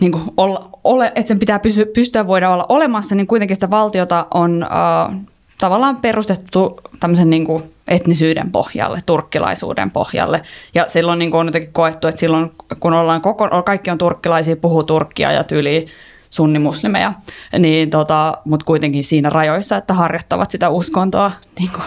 niin 0.00 0.12
kuin 0.12 0.24
olla, 0.36 0.70
ole, 0.84 1.06
että 1.06 1.28
sen 1.28 1.38
pitää 1.38 1.58
pysy, 1.58 1.84
pystyä 1.84 2.26
voida 2.26 2.50
olla 2.50 2.66
olemassa, 2.68 3.14
niin 3.14 3.26
kuitenkin 3.26 3.56
sitä 3.56 3.70
valtiota 3.70 4.26
on 4.34 4.62
äh, 4.62 5.18
tavallaan 5.58 5.96
perustettu 5.96 6.80
tämmöisen 7.00 7.30
niin 7.30 7.44
kuin 7.44 7.62
etnisyyden 7.88 8.52
pohjalle, 8.52 9.00
turkkilaisuuden 9.06 9.90
pohjalle. 9.90 10.42
Ja 10.74 10.88
silloin 10.88 11.18
niin 11.18 11.30
kuin 11.30 11.40
on 11.40 11.46
jotenkin 11.46 11.72
koettu, 11.72 12.08
että 12.08 12.18
silloin 12.18 12.52
kun 12.80 12.94
ollaan 12.94 13.20
koko, 13.20 13.62
kaikki 13.62 13.90
on 13.90 13.98
turkkilaisia, 13.98 14.56
puhuu 14.56 14.82
turkkia 14.82 15.32
ja 15.32 15.44
tyyli 15.44 15.86
sunnimuslimeja, 16.30 17.12
niin 17.58 17.90
tota, 17.90 18.38
mutta 18.44 18.66
kuitenkin 18.66 19.04
siinä 19.04 19.30
rajoissa, 19.30 19.76
että 19.76 19.94
harjoittavat 19.94 20.50
sitä 20.50 20.68
uskontoa 20.68 21.32
niin 21.58 21.70
kuin, 21.72 21.84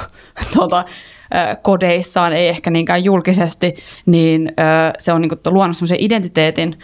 tota, 0.55 0.85
kodeissaan, 1.61 2.33
ei 2.33 2.47
ehkä 2.47 2.69
niinkään 2.69 3.03
julkisesti, 3.03 3.75
niin 4.05 4.51
se 4.99 5.13
on 5.13 5.21
niin 5.21 5.29
kuin, 5.29 5.39
luonut 5.45 5.77
semmoisen 5.77 5.97
identiteetin 5.99 6.75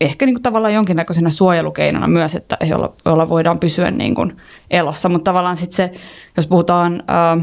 ehkä 0.00 0.26
niin 0.26 0.34
kuin 0.34 0.42
tavallaan 0.42 0.74
jonkinnäköisenä 0.74 1.30
suojelukeinona 1.30 2.08
myös, 2.08 2.34
että 2.34 2.56
jolla, 2.64 2.92
jolla 3.04 3.28
voidaan 3.28 3.58
pysyä 3.58 3.90
niin 3.90 4.14
kuin 4.14 4.36
elossa. 4.70 5.08
Mutta 5.08 5.24
tavallaan 5.24 5.56
sitten 5.56 5.76
se, 5.76 5.90
jos 6.36 6.46
puhutaan 6.46 7.02
ää, 7.08 7.38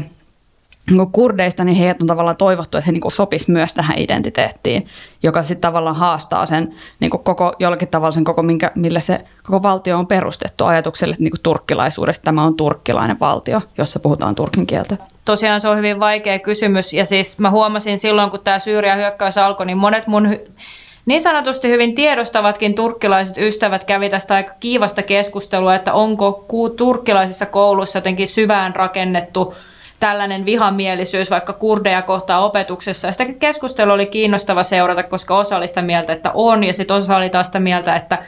niin 0.90 1.12
kurdeista, 1.12 1.64
niin 1.64 1.76
heidät 1.76 2.02
on 2.02 2.08
tavallaan 2.08 2.36
toivottu, 2.36 2.78
että 2.78 2.86
he 2.86 2.92
niin 2.92 3.12
sopis 3.12 3.48
myös 3.48 3.74
tähän 3.74 3.98
identiteettiin, 3.98 4.86
joka 5.22 5.42
sitten 5.42 5.60
tavallaan 5.60 5.96
haastaa 5.96 6.46
sen 6.46 6.74
niin 7.00 7.10
koko, 7.10 7.54
jollakin 7.58 7.88
tavalla 7.88 8.12
sen 8.12 8.24
koko, 8.24 8.42
minkä, 8.42 8.72
millä 8.74 9.00
se 9.00 9.24
koko 9.42 9.62
valtio 9.62 9.98
on 9.98 10.06
perustettu 10.06 10.64
ajatukselle 10.64 11.16
niin 11.18 11.32
turkkilaisuudesta. 11.42 12.24
Tämä 12.24 12.44
on 12.44 12.56
turkkilainen 12.56 13.20
valtio, 13.20 13.62
jossa 13.78 14.00
puhutaan 14.00 14.34
turkin 14.34 14.66
kieltä. 14.66 14.96
Tosiaan 15.24 15.60
se 15.60 15.68
on 15.68 15.76
hyvin 15.76 16.00
vaikea 16.00 16.38
kysymys 16.38 16.92
ja 16.92 17.04
siis 17.04 17.38
mä 17.38 17.50
huomasin 17.50 17.98
silloin, 17.98 18.30
kun 18.30 18.40
tämä 18.40 18.58
Syyrian 18.58 18.98
hyökkäys 18.98 19.38
alkoi, 19.38 19.66
niin 19.66 19.78
monet 19.78 20.06
mun 20.06 20.36
niin 21.08 21.22
sanotusti 21.22 21.68
hyvin 21.68 21.94
tiedostavatkin 21.94 22.74
turkkilaiset 22.74 23.38
ystävät 23.38 23.84
kävi 23.84 24.08
tästä 24.08 24.34
aika 24.34 24.54
kiivasta 24.60 25.02
keskustelua, 25.02 25.74
että 25.74 25.92
onko 25.92 26.44
turkkilaisissa 26.76 27.46
kouluissa 27.46 27.98
jotenkin 27.98 28.28
syvään 28.28 28.76
rakennettu 28.76 29.54
tällainen 30.00 30.44
vihamielisyys 30.44 31.30
vaikka 31.30 31.52
kurdeja 31.52 32.02
kohtaa 32.02 32.44
opetuksessa. 32.44 33.06
Ja 33.06 33.12
sitä 33.12 33.24
keskustelua 33.24 33.94
oli 33.94 34.06
kiinnostava 34.06 34.64
seurata, 34.64 35.02
koska 35.02 35.36
osa 35.36 35.56
oli 35.56 35.68
sitä 35.68 35.82
mieltä, 35.82 36.12
että 36.12 36.30
on, 36.34 36.64
ja 36.64 36.74
sitten 36.74 36.96
osa 36.96 37.16
oli 37.16 37.30
taas 37.30 37.46
sitä 37.46 37.60
mieltä, 37.60 37.96
että 37.96 38.18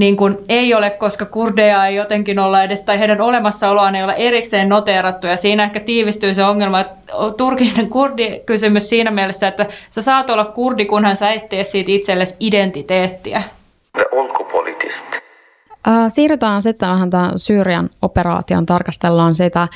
niin 0.00 0.16
kuin 0.16 0.38
ei 0.48 0.74
ole, 0.74 0.90
koska 0.90 1.26
kurdeja 1.26 1.86
ei 1.86 1.96
jotenkin 1.96 2.38
olla 2.38 2.62
edes, 2.62 2.82
tai 2.82 2.98
heidän 2.98 3.20
olemassaoloaan 3.20 3.94
ei 3.94 4.02
ole 4.04 4.14
erikseen 4.16 4.68
noteerattu, 4.68 5.26
ja 5.26 5.36
siinä 5.36 5.64
ehkä 5.64 5.80
tiivistyy 5.80 6.34
se 6.34 6.44
ongelma, 6.44 6.80
että 6.80 6.96
Turkin 7.36 7.90
kurdikysymys 7.90 8.88
siinä 8.88 9.10
mielessä, 9.10 9.48
että 9.48 9.66
sä 9.90 10.02
saat 10.02 10.30
olla 10.30 10.44
kurdi, 10.44 10.84
kunhan 10.84 11.16
sä 11.16 11.30
et 11.30 11.48
tee 11.48 11.64
siitä 11.64 11.90
itsellesi 11.90 12.34
identiteettiä. 12.40 13.42
Siirrytään 16.08 16.62
sitten 16.62 16.88
vähän 16.88 17.10
tämän 17.10 17.30
Syyrian 17.36 17.88
operaation, 18.02 18.66
tarkastellaan 18.66 19.34
sitä. 19.34 19.68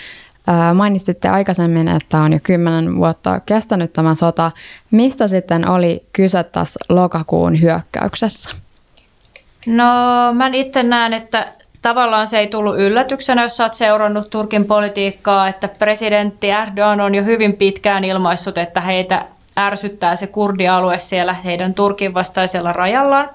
Mainitsitte 0.75 1.28
aikaisemmin, 1.28 1.88
että 1.88 2.19
on 2.19 2.33
jo 2.33 2.38
kymmenen 2.43 2.97
vuotta 2.97 3.40
kestänyt 3.40 3.93
tämä 3.93 4.14
sota. 4.14 4.50
Mistä 4.90 5.28
sitten 5.28 5.71
oli 5.71 6.07
kyse 6.12 6.45
tässä 6.45 6.81
lokakuun 6.88 7.61
hyökkäyksessä? 7.61 8.63
No 9.66 9.85
mä 10.33 10.50
itse 10.52 10.83
näen, 10.83 11.12
että 11.12 11.47
tavallaan 11.83 12.26
se 12.26 12.38
ei 12.38 12.47
tullut 12.47 12.78
yllätyksenä, 12.78 13.42
jos 13.42 13.61
olet 13.61 13.75
seurannut 13.75 14.30
Turkin 14.30 14.64
politiikkaa, 14.64 15.49
että 15.49 15.68
presidentti 15.78 16.50
Erdogan 16.50 17.00
on 17.00 17.14
jo 17.14 17.25
hyvin 17.25 17.52
pitkään 17.52 18.04
ilmaissut, 18.04 18.59
että 18.59 18.80
heitä 18.80 19.26
ärsyttää 19.59 20.16
se 20.16 20.26
kurdialue 20.26 20.99
siellä 20.99 21.33
heidän 21.33 21.75
Turkin 21.75 22.14
vastaisella 22.14 22.73
rajallaan. 22.73 23.30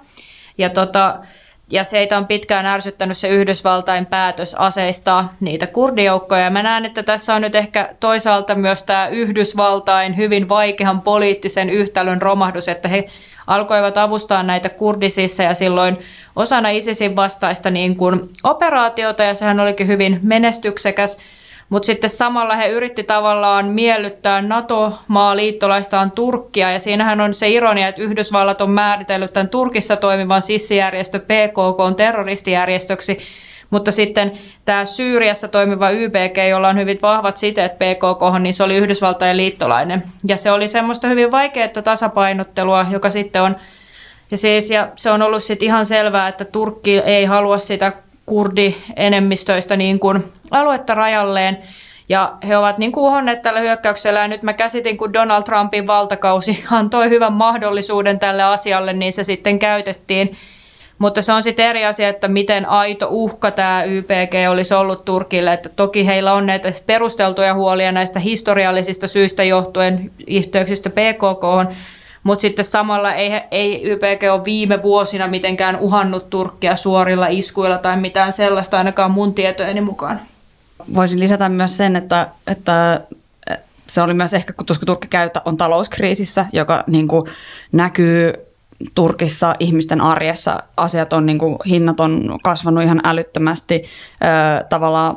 Ja 0.58 0.70
tota, 0.70 1.20
ja 1.72 1.84
seitä 1.84 2.18
on 2.18 2.28
pitkään 2.28 2.66
ärsyttänyt 2.66 3.18
se 3.18 3.28
Yhdysvaltain 3.28 4.06
päätös 4.06 4.56
aseistaa 4.56 5.34
niitä 5.40 5.68
kurdijoukkoja. 5.68 6.42
Ja 6.42 6.50
mä 6.50 6.64
näen, 6.64 6.86
että 6.86 7.04
tässä 7.04 7.36
on 7.36 7.42
nyt 7.42 7.56
ehkä 7.56 7.90
toisaalta 8.00 8.56
myös 8.56 8.84
tämä 8.84 9.08
Yhdysvaltain 9.08 10.18
hyvin 10.18 10.50
vaikean 10.50 11.02
poliittisen 11.02 11.70
yhtälön 11.70 12.22
romahdus, 12.22 12.68
että 12.68 12.88
he 12.88 13.06
alkoivat 13.50 13.98
avustaa 13.98 14.44
näitä 14.44 14.70
kurdisissa 14.70 15.44
ja 15.44 15.54
silloin 15.54 15.98
osana 16.36 16.70
ISISin 16.70 17.16
vastaista 17.16 17.70
niin 17.72 17.96
kuin 17.96 18.30
operaatiota 18.44 19.24
ja 19.24 19.34
sehän 19.34 19.60
olikin 19.60 19.88
hyvin 19.88 20.20
menestyksekäs. 20.24 21.18
Mutta 21.70 21.86
sitten 21.86 22.10
samalla 22.10 22.56
he 22.56 22.68
yritti 22.68 23.04
tavallaan 23.04 23.66
miellyttää 23.66 24.42
NATO-maa 24.42 25.36
liittolaistaan 25.36 26.12
Turkkia, 26.12 26.72
ja 26.72 26.80
siinähän 26.80 27.22
on 27.22 27.34
se 27.34 27.50
ironia, 27.50 27.88
että 27.88 28.02
Yhdysvallat 28.02 28.62
on 28.62 28.70
määritellyt 28.70 29.34
tämän 29.34 29.50
Turkissa 29.50 29.96
toimivan 29.96 30.42
sissijärjestö 30.42 31.20
PKK 31.20 31.98
terroristijärjestöksi, 31.98 33.18
mutta 33.70 33.92
sitten 33.92 34.32
tämä 34.66 34.86
Syyriassa 34.86 35.48
toimiva 35.48 35.90
YPG, 35.90 36.38
jolla 36.50 36.68
on 36.68 36.78
hyvin 36.78 37.00
vahvat 37.02 37.38
siteet 37.38 37.74
PKK, 37.76 38.40
niin 38.40 38.54
se 38.54 38.64
oli 38.64 38.76
Yhdysvaltain 38.76 39.38
liittolainen. 39.38 40.04
Ja 40.28 40.38
se 40.38 40.52
oli 40.52 40.68
semmoista 40.68 41.08
hyvin 41.08 41.32
vaikeaa 41.32 41.82
tasapainottelua, 41.84 42.86
joka 42.92 43.10
sitten 43.10 43.42
on 43.42 43.56
ja, 44.32 44.38
siis, 44.38 44.70
ja 44.70 44.90
se 44.96 45.12
on 45.12 45.22
ollut 45.22 45.44
sitten 45.44 45.66
ihan 45.66 45.86
selvää, 45.86 46.28
että 46.28 46.46
Turkki 46.46 46.98
ei 46.98 47.26
halua 47.26 47.58
sitä 47.58 47.94
kurdienemmistöistä 48.26 49.76
niin 49.76 50.00
kuin 50.00 50.24
aluetta 50.52 50.96
rajalleen. 50.96 51.58
Ja 52.10 52.38
he 52.48 52.58
ovat 52.58 52.78
niin 52.78 52.92
kuin 52.92 53.04
uhonneet 53.04 53.42
tällä 53.42 53.60
hyökkäyksellä 53.60 54.20
ja 54.20 54.28
nyt 54.28 54.44
mä 54.44 54.54
käsitin, 54.54 54.98
kun 54.98 55.14
Donald 55.14 55.44
Trumpin 55.44 55.88
valtakausi 55.88 56.64
antoi 56.72 57.10
hyvän 57.10 57.34
mahdollisuuden 57.34 58.20
tälle 58.20 58.44
asialle, 58.44 58.94
niin 58.94 59.14
se 59.14 59.24
sitten 59.24 59.60
käytettiin. 59.60 60.38
Mutta 61.00 61.22
se 61.22 61.34
on 61.34 61.44
sitten 61.44 61.66
eri 61.66 61.86
asia, 61.86 62.10
että 62.10 62.28
miten 62.28 62.70
aito 62.70 63.08
uhka 63.10 63.52
tämä 63.52 63.84
YPG 63.84 64.34
olisi 64.50 64.74
ollut 64.74 65.06
Turkille. 65.06 65.54
Että 65.54 65.70
toki 65.70 66.06
heillä 66.06 66.34
on 66.34 66.46
näitä 66.46 66.74
perusteltuja 66.86 67.54
huolia 67.54 67.92
näistä 67.92 68.20
historiallisista 68.20 69.08
syistä 69.08 69.44
johtuen 69.44 70.12
yhteyksistä 70.28 70.90
PKK, 70.90 71.74
mutta 72.24 72.42
sitten 72.42 72.66
samalla 72.66 73.14
ei, 73.14 73.42
ei 73.52 73.84
YPG 73.84 74.24
ole 74.32 74.46
viime 74.46 74.82
vuosina 74.84 75.28
mitenkään 75.28 75.78
uhannut 75.80 76.30
Turkkia 76.30 76.76
suorilla 76.76 77.28
iskuilla 77.28 77.78
tai 77.78 77.98
mitään 77.98 78.34
sellaista 78.34 78.78
ainakaan 78.78 79.12
mun 79.12 79.34
tietojeni 79.34 79.82
mukaan. 79.82 80.20
Voisin 80.94 81.20
lisätä 81.20 81.50
myös 81.50 81.78
sen, 81.78 81.96
että, 81.96 82.28
että 82.48 83.02
se 83.88 84.02
oli 84.02 84.14
myös 84.14 84.34
ehkä, 84.34 84.54
kun 84.54 84.66
Turkki 84.86 85.08
käytä 85.08 85.42
on 85.46 85.58
talouskriisissä, 85.58 86.46
joka 86.54 86.84
niin 86.88 87.08
kuin 87.08 87.24
näkyy 87.72 88.49
Turkissa 88.96 89.56
ihmisten 89.60 90.02
arjessa 90.02 90.64
asiat 90.78 91.14
on, 91.14 91.26
niin 91.26 91.38
kuin, 91.38 91.58
hinnat 91.66 92.00
on 92.00 92.40
kasvanut 92.44 92.84
ihan 92.84 93.02
älyttömästi. 93.04 93.84
Öö, 94.24 94.64
tavallaan 94.70 95.16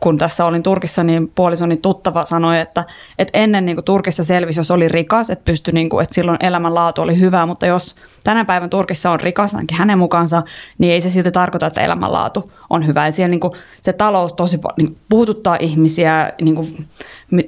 kun 0.00 0.18
tässä 0.18 0.44
olin 0.44 0.62
Turkissa, 0.62 1.04
niin 1.04 1.28
puolisoni 1.34 1.76
tuttava 1.76 2.24
sanoi, 2.24 2.60
että, 2.60 2.84
että 3.18 3.38
ennen 3.38 3.64
niin 3.64 3.76
kuin, 3.76 3.84
Turkissa 3.84 4.24
selvisi, 4.24 4.60
jos 4.60 4.70
oli 4.70 4.88
rikas, 4.88 5.30
että, 5.30 5.44
pystyi, 5.44 5.74
niin 5.74 5.88
kuin, 5.88 6.02
että 6.02 6.14
silloin 6.14 6.38
elämänlaatu 6.40 7.02
oli 7.02 7.20
hyvä, 7.20 7.46
mutta 7.46 7.66
jos 7.66 7.94
tänä 8.24 8.44
päivän 8.44 8.70
Turkissa 8.70 9.10
on 9.10 9.20
rikas, 9.20 9.54
ainakin 9.54 9.78
hänen 9.78 9.98
mukaansa, 9.98 10.42
niin 10.78 10.92
ei 10.92 11.00
se 11.00 11.10
silti 11.10 11.32
tarkoita, 11.32 11.66
että 11.66 11.80
elämänlaatu 11.80 12.52
on 12.70 12.86
hyvä. 12.86 13.10
Siellä 13.10 13.30
niin 13.30 13.40
kuin, 13.40 13.52
se 13.80 13.92
talous 13.92 14.32
tosi 14.32 14.60
niin, 14.76 14.96
puhututtaa 15.08 15.56
ihmisiä, 15.60 16.32
niin 16.42 16.54
kuin, 16.54 16.86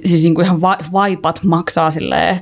siis 0.05 0.23
niin 0.23 0.35
kuin 0.35 0.45
ihan 0.45 0.61
vaipat 0.91 1.43
maksaa 1.43 1.91
silleen, 1.91 2.41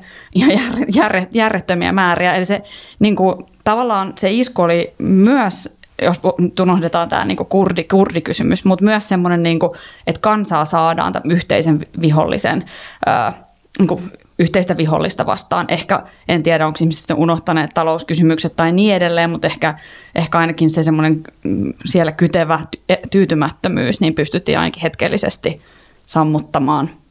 ihan 0.88 1.14
järjettömiä 1.34 1.92
määriä. 1.92 2.36
Eli 2.36 2.46
se 2.46 2.62
niin 3.00 3.16
kuin, 3.16 3.36
tavallaan 3.64 4.14
se 4.18 4.32
isku 4.32 4.62
oli 4.62 4.94
myös 4.98 5.78
jos 6.02 6.20
unohdetaan 6.60 7.10
tämä 7.10 7.26
niin 7.26 7.38
kurdi, 7.38 7.84
kurdikysymys, 7.84 8.66
mutta 8.66 8.86
myös 8.86 9.10
semmoinen, 9.10 9.44
niin 9.44 9.60
kuin, 9.60 9.72
että 10.08 10.22
kansaa 10.22 10.66
saadaan 10.66 11.14
tämän 11.14 11.32
yhteisen 11.32 11.80
vihollisen, 12.02 12.66
ää, 13.06 13.34
niin 13.80 13.88
kuin, 13.88 14.12
yhteistä 14.40 14.78
vihollista 14.78 15.26
vastaan. 15.26 15.66
Ehkä, 15.70 16.04
en 16.28 16.44
tiedä, 16.44 16.68
onko 16.68 16.78
ihmiset 16.82 17.18
unohtaneet 17.18 17.72
talouskysymykset 17.74 18.56
tai 18.56 18.72
niin 18.72 18.96
edelleen, 18.96 19.30
mutta 19.30 19.48
ehkä, 19.48 19.78
ehkä 20.16 20.38
ainakin 20.38 20.70
se 20.70 20.84
semmoinen 20.84 21.22
mm, 21.44 21.74
siellä 21.86 22.12
kytevä 22.12 22.60
tyytymättömyys, 23.12 24.02
niin 24.02 24.14
pystyttiin 24.14 24.60
ainakin 24.60 24.82
hetkellisesti 24.82 25.62
sammuttamaan– 26.06 26.90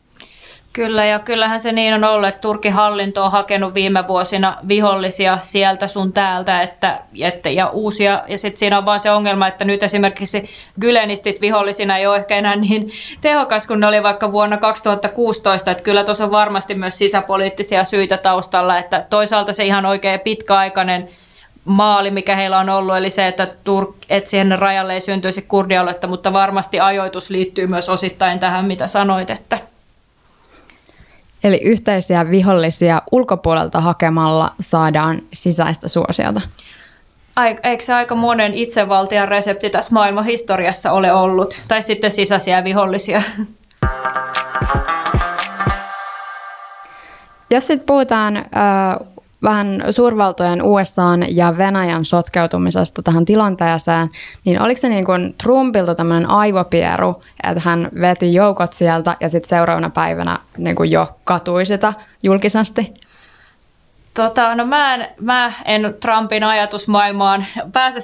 Kyllä, 0.72 1.04
ja 1.04 1.18
kyllähän 1.18 1.60
se 1.60 1.72
niin 1.72 1.94
on 1.94 2.04
ollut, 2.04 2.28
että 2.28 2.40
Turkin 2.40 2.72
hallinto 2.72 3.24
on 3.24 3.32
hakenut 3.32 3.74
viime 3.74 4.06
vuosina 4.06 4.58
vihollisia 4.68 5.38
sieltä 5.40 5.88
sun 5.88 6.12
täältä, 6.12 6.62
että, 6.62 7.00
että, 7.20 7.50
ja 7.50 7.68
uusia, 7.68 8.22
ja 8.28 8.38
sitten 8.38 8.58
siinä 8.58 8.78
on 8.78 8.86
vaan 8.86 9.00
se 9.00 9.10
ongelma, 9.10 9.48
että 9.48 9.64
nyt 9.64 9.82
esimerkiksi 9.82 10.44
gylenistit 10.80 11.40
vihollisina 11.40 11.98
ei 11.98 12.06
ole 12.06 12.16
ehkä 12.16 12.36
enää 12.36 12.56
niin 12.56 12.90
tehokas 13.20 13.66
kuin 13.66 13.80
ne 13.80 13.86
oli 13.86 14.02
vaikka 14.02 14.32
vuonna 14.32 14.56
2016, 14.56 15.70
että 15.70 15.84
kyllä 15.84 16.04
tuossa 16.04 16.24
on 16.24 16.30
varmasti 16.30 16.74
myös 16.74 16.98
sisäpoliittisia 16.98 17.84
syitä 17.84 18.16
taustalla, 18.16 18.78
että 18.78 19.06
toisaalta 19.10 19.52
se 19.52 19.64
ihan 19.64 19.86
oikein 19.86 20.20
pitkäaikainen 20.20 21.08
maali, 21.64 22.10
mikä 22.10 22.36
heillä 22.36 22.58
on 22.58 22.68
ollut, 22.68 22.96
eli 22.96 23.10
se, 23.10 23.26
että, 23.26 23.48
Turk, 23.64 23.90
että 24.10 24.30
siihen 24.30 24.58
rajalle 24.58 24.94
ei 24.94 25.00
syntyisi 25.00 25.42
kurdialuetta, 25.42 26.06
mutta 26.06 26.32
varmasti 26.32 26.80
ajoitus 26.80 27.30
liittyy 27.30 27.66
myös 27.66 27.88
osittain 27.88 28.38
tähän, 28.38 28.64
mitä 28.64 28.86
sanoit, 28.86 29.30
että 29.30 29.58
Eli 31.44 31.60
yhteisiä 31.64 32.30
vihollisia 32.30 33.02
ulkopuolelta 33.12 33.80
hakemalla 33.80 34.52
saadaan 34.60 35.22
sisäistä 35.32 35.88
suosiota. 35.88 36.40
Eikö 37.62 37.84
se 37.84 37.94
aika 37.94 38.14
monen 38.14 38.54
itsevaltian 38.54 39.28
resepti 39.28 39.70
tässä 39.70 39.92
maailman 39.92 40.24
historiassa 40.24 40.92
ole 40.92 41.12
ollut? 41.12 41.62
Tai 41.68 41.82
sitten 41.82 42.10
sisäisiä 42.10 42.64
vihollisia? 42.64 43.22
Ja 47.50 47.60
sitten 47.60 47.86
puhutaan 47.86 48.44
vähän 49.42 49.84
suurvaltojen 49.90 50.62
USA 50.62 51.02
ja 51.28 51.58
Venäjän 51.58 52.04
sotkeutumisesta 52.04 53.02
tähän 53.02 53.24
tilanteeseen, 53.24 54.10
niin 54.44 54.62
oliko 54.62 54.80
se 54.80 54.88
niin 54.88 55.04
kuin 55.04 55.34
Trumpilta 55.42 55.94
tämmöinen 55.94 56.30
aivopieru, 56.30 57.22
että 57.48 57.62
hän 57.64 57.88
veti 58.00 58.34
joukot 58.34 58.72
sieltä 58.72 59.16
ja 59.20 59.28
sitten 59.28 59.48
seuraavana 59.48 59.90
päivänä 59.90 60.38
niin 60.58 60.76
kuin 60.76 60.90
jo 60.90 61.18
katui 61.24 61.66
sitä 61.66 61.92
julkisesti? 62.22 62.94
Tota, 64.14 64.54
no 64.54 64.64
mä 64.64 64.94
en, 64.94 65.08
mä 65.20 65.52
en 65.64 65.94
Trumpin 66.00 66.44
ajatusmaailmaan 66.44 67.46
pääse 67.72 68.00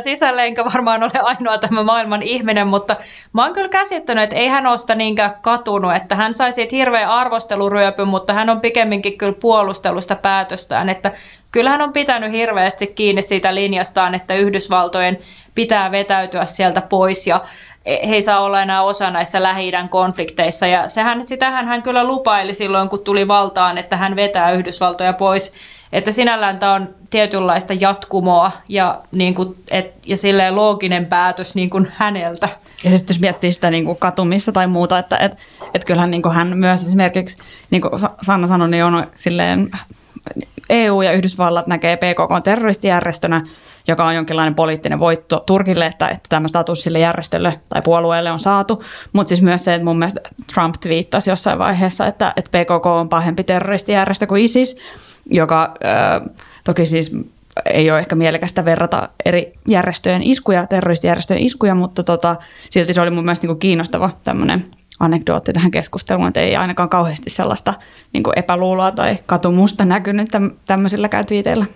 sisälle, 0.00 0.44
enkä 0.44 0.64
varmaan 0.64 1.02
ole 1.02 1.20
ainoa 1.22 1.58
tämä 1.58 1.82
maailman 1.82 2.22
ihminen, 2.22 2.66
mutta 2.66 2.96
mä 3.32 3.44
oon 3.44 3.52
kyllä 3.52 3.68
käsittänyt, 3.68 4.24
että 4.24 4.36
ei 4.36 4.48
hän 4.48 4.66
ole 4.66 4.78
sitä 4.78 4.94
niinkään 4.94 5.34
katunut, 5.42 5.96
että 5.96 6.14
hän 6.14 6.34
sai 6.34 6.52
siitä 6.52 6.76
hirveän 6.76 7.10
arvosteluryöpyn, 7.10 8.08
mutta 8.08 8.32
hän 8.32 8.50
on 8.50 8.60
pikemminkin 8.60 9.18
kyllä 9.18 9.36
puolustelusta 9.40 10.16
päätöstään, 10.16 10.88
että 10.88 11.12
kyllä 11.52 11.70
hän 11.70 11.82
on 11.82 11.92
pitänyt 11.92 12.32
hirveästi 12.32 12.86
kiinni 12.86 13.22
siitä 13.22 13.54
linjastaan, 13.54 14.14
että 14.14 14.34
Yhdysvaltojen 14.34 15.18
pitää 15.54 15.90
vetäytyä 15.90 16.46
sieltä 16.46 16.80
pois. 16.80 17.26
Ja 17.26 17.40
he 17.86 18.14
ei 18.14 18.22
saa 18.22 18.40
olla 18.40 18.62
enää 18.62 18.82
osa 18.82 19.10
näissä 19.10 19.42
lähi 19.42 19.72
konflikteissa. 19.90 20.66
Ja 20.66 20.88
sehän, 20.88 21.26
sitähän 21.26 21.66
hän 21.66 21.82
kyllä 21.82 22.04
lupaili 22.04 22.54
silloin, 22.54 22.88
kun 22.88 22.98
tuli 22.98 23.28
valtaan, 23.28 23.78
että 23.78 23.96
hän 23.96 24.16
vetää 24.16 24.52
Yhdysvaltoja 24.52 25.12
pois. 25.12 25.52
Että 25.92 26.12
sinällään 26.12 26.58
tämä 26.58 26.74
on 26.74 26.88
tietynlaista 27.10 27.72
jatkumoa 27.72 28.52
ja, 28.68 29.00
niin 29.12 29.34
kuin, 29.34 29.56
et, 29.70 29.94
ja 30.06 30.16
silleen 30.16 30.56
looginen 30.56 31.06
päätös 31.06 31.54
niin 31.54 31.70
kuin 31.70 31.92
häneltä. 31.94 32.48
Ja 32.84 32.90
sitten 32.90 33.14
jos 33.14 33.20
miettii 33.20 33.52
sitä 33.52 33.70
niin 33.70 33.84
kuin 33.84 33.98
katumista 33.98 34.52
tai 34.52 34.66
muuta, 34.66 34.98
että 34.98 35.16
et, 35.16 35.36
et 35.74 35.84
kyllähän 35.84 36.10
niin 36.10 36.22
kuin 36.22 36.34
hän 36.34 36.58
myös 36.58 36.82
esimerkiksi, 36.82 37.38
niin 37.70 37.82
kuin 37.82 37.92
Sanna 38.22 38.46
sanoi, 38.46 38.68
niin 38.68 38.84
on 38.84 39.06
silleen 39.16 39.70
EU 40.70 41.02
ja 41.02 41.12
Yhdysvallat 41.12 41.66
näkee 41.66 41.96
PKK 41.96 42.44
terroristijärjestönä, 42.44 43.44
joka 43.88 44.04
on 44.04 44.14
jonkinlainen 44.14 44.54
poliittinen 44.54 44.98
voitto 44.98 45.42
Turkille, 45.46 45.86
että, 45.86 46.08
että 46.08 46.28
tämä 46.28 46.48
status 46.48 46.82
sille 46.82 46.98
järjestölle 46.98 47.60
tai 47.68 47.82
puolueelle 47.84 48.30
on 48.30 48.38
saatu. 48.38 48.82
Mutta 49.12 49.28
siis 49.28 49.42
myös 49.42 49.64
se, 49.64 49.74
että 49.74 49.84
mun 49.84 49.98
mielestä 49.98 50.20
Trump 50.54 50.74
twiittasi 50.80 51.30
jossain 51.30 51.58
vaiheessa, 51.58 52.06
että, 52.06 52.32
että 52.36 52.58
PKK 52.58 52.86
on 52.86 53.08
pahempi 53.08 53.44
terroristijärjestö 53.44 54.26
kuin 54.26 54.44
ISIS, 54.44 54.76
joka 55.30 55.74
äh, 55.84 56.34
toki 56.64 56.86
siis 56.86 57.16
ei 57.64 57.90
ole 57.90 57.98
ehkä 57.98 58.14
mielekästä 58.14 58.64
verrata 58.64 59.08
eri 59.24 59.52
järjestöjen 59.68 60.22
iskuja, 60.22 60.66
terroristijärjestöjen 60.66 61.42
iskuja, 61.42 61.74
mutta 61.74 62.02
tota, 62.02 62.36
silti 62.70 62.94
se 62.94 63.00
oli 63.00 63.10
mun 63.10 63.24
mielestä 63.24 63.46
niin 63.46 63.58
kiinnostava 63.58 64.10
tämmöinen 64.24 64.64
anekdootti 65.00 65.52
tähän 65.52 65.70
keskusteluun, 65.70 66.28
että 66.28 66.40
ei 66.40 66.56
ainakaan 66.56 66.88
kauheasti 66.88 67.30
sellaista 67.30 67.74
niin 68.12 68.22
epäluuloa 68.36 68.90
tai 68.90 69.18
katumusta 69.26 69.84
näkynyt 69.84 70.28
tämmöisillä 70.66 71.08
twiiteillä. 71.26 71.66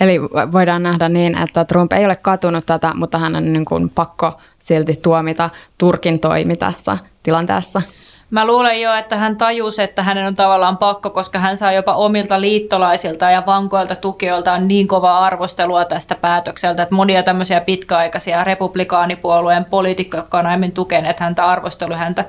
Eli 0.00 0.20
voidaan 0.52 0.82
nähdä 0.82 1.08
niin, 1.08 1.38
että 1.38 1.64
Trump 1.64 1.92
ei 1.92 2.04
ole 2.04 2.16
katunut 2.16 2.66
tätä, 2.66 2.92
mutta 2.94 3.18
hän 3.18 3.36
on 3.36 3.52
niin 3.52 3.64
kuin 3.64 3.88
pakko 3.90 4.40
silti 4.56 4.98
tuomita 5.02 5.50
Turkin 5.78 6.20
toimi 6.20 6.56
tässä 6.56 6.98
tilanteessa. 7.22 7.82
Mä 8.30 8.46
luulen 8.46 8.80
jo, 8.80 8.94
että 8.94 9.16
hän 9.16 9.36
tajusi, 9.36 9.82
että 9.82 10.02
hänen 10.02 10.26
on 10.26 10.34
tavallaan 10.34 10.76
pakko, 10.76 11.10
koska 11.10 11.38
hän 11.38 11.56
saa 11.56 11.72
jopa 11.72 11.94
omilta 11.94 12.40
liittolaisilta 12.40 13.30
ja 13.30 13.42
vankoilta 13.46 13.94
tukijoiltaan 13.94 14.68
niin 14.68 14.88
kovaa 14.88 15.24
arvostelua 15.24 15.84
tästä 15.84 16.14
päätökseltä, 16.14 16.82
että 16.82 16.94
monia 16.94 17.22
tämmöisiä 17.22 17.60
pitkäaikaisia 17.60 18.44
republikaanipuolueen 18.44 19.64
poliitikkoja, 19.64 20.20
jotka 20.22 20.38
on 20.38 20.46
aiemmin 20.46 20.72
tukeneet 20.72 21.20
häntä, 21.20 21.46
arvostelu 21.46 21.94
häntä 21.94 22.24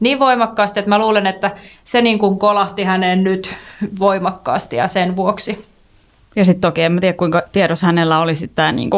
niin 0.00 0.18
voimakkaasti, 0.18 0.80
että 0.80 0.88
mä 0.88 0.98
luulen, 0.98 1.26
että 1.26 1.50
se 1.84 2.02
niin 2.02 2.18
kuin 2.18 2.38
kolahti 2.38 2.84
häneen 2.84 3.24
nyt 3.24 3.54
voimakkaasti 3.98 4.76
ja 4.76 4.88
sen 4.88 5.16
vuoksi. 5.16 5.77
Ja 6.38 6.44
sitten 6.44 6.60
toki 6.60 6.82
en 6.82 6.92
mä 6.92 7.00
tiedä, 7.00 7.16
kuinka 7.16 7.42
tiedossa 7.52 7.86
hänellä 7.86 8.18
oli 8.18 8.34
sitten 8.34 8.56
tämä 8.56 8.72
niin 8.72 8.90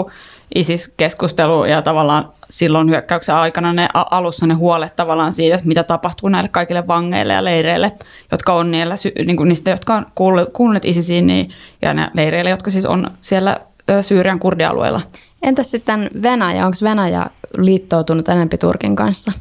ISIS-keskustelu 0.54 1.64
ja 1.64 1.82
tavallaan 1.82 2.32
silloin 2.50 2.90
hyökkäyksen 2.90 3.34
aikana 3.34 3.72
ne 3.72 3.88
alussa 3.94 4.46
ne 4.46 4.54
huolet 4.54 4.96
tavallaan 4.96 5.32
siitä, 5.32 5.54
että 5.54 5.68
mitä 5.68 5.82
tapahtuu 5.82 6.28
näille 6.28 6.48
kaikille 6.48 6.86
vangeille 6.86 7.32
ja 7.32 7.44
leireille, 7.44 7.92
jotka 8.32 8.54
on 8.54 8.70
niillä, 8.70 8.94
niin 9.26 9.36
kuin 9.36 9.48
niistä, 9.48 9.70
jotka 9.70 9.94
on 9.94 10.06
kuuluneet 10.52 10.84
ISISiin 10.84 11.26
niin, 11.26 11.50
ja 11.82 11.94
ne 11.94 12.10
leireille, 12.14 12.50
jotka 12.50 12.70
siis 12.70 12.84
on 12.84 13.10
siellä 13.20 13.60
Syyrian 14.00 14.38
kurdialueella. 14.38 15.00
Entäs 15.42 15.70
sitten 15.70 16.10
Venäjä? 16.22 16.66
Onko 16.66 16.78
Venäjä 16.82 17.26
liittoutunut 17.58 18.28
enempi 18.28 18.58
Turkin 18.58 18.96
kanssa? 18.96 19.32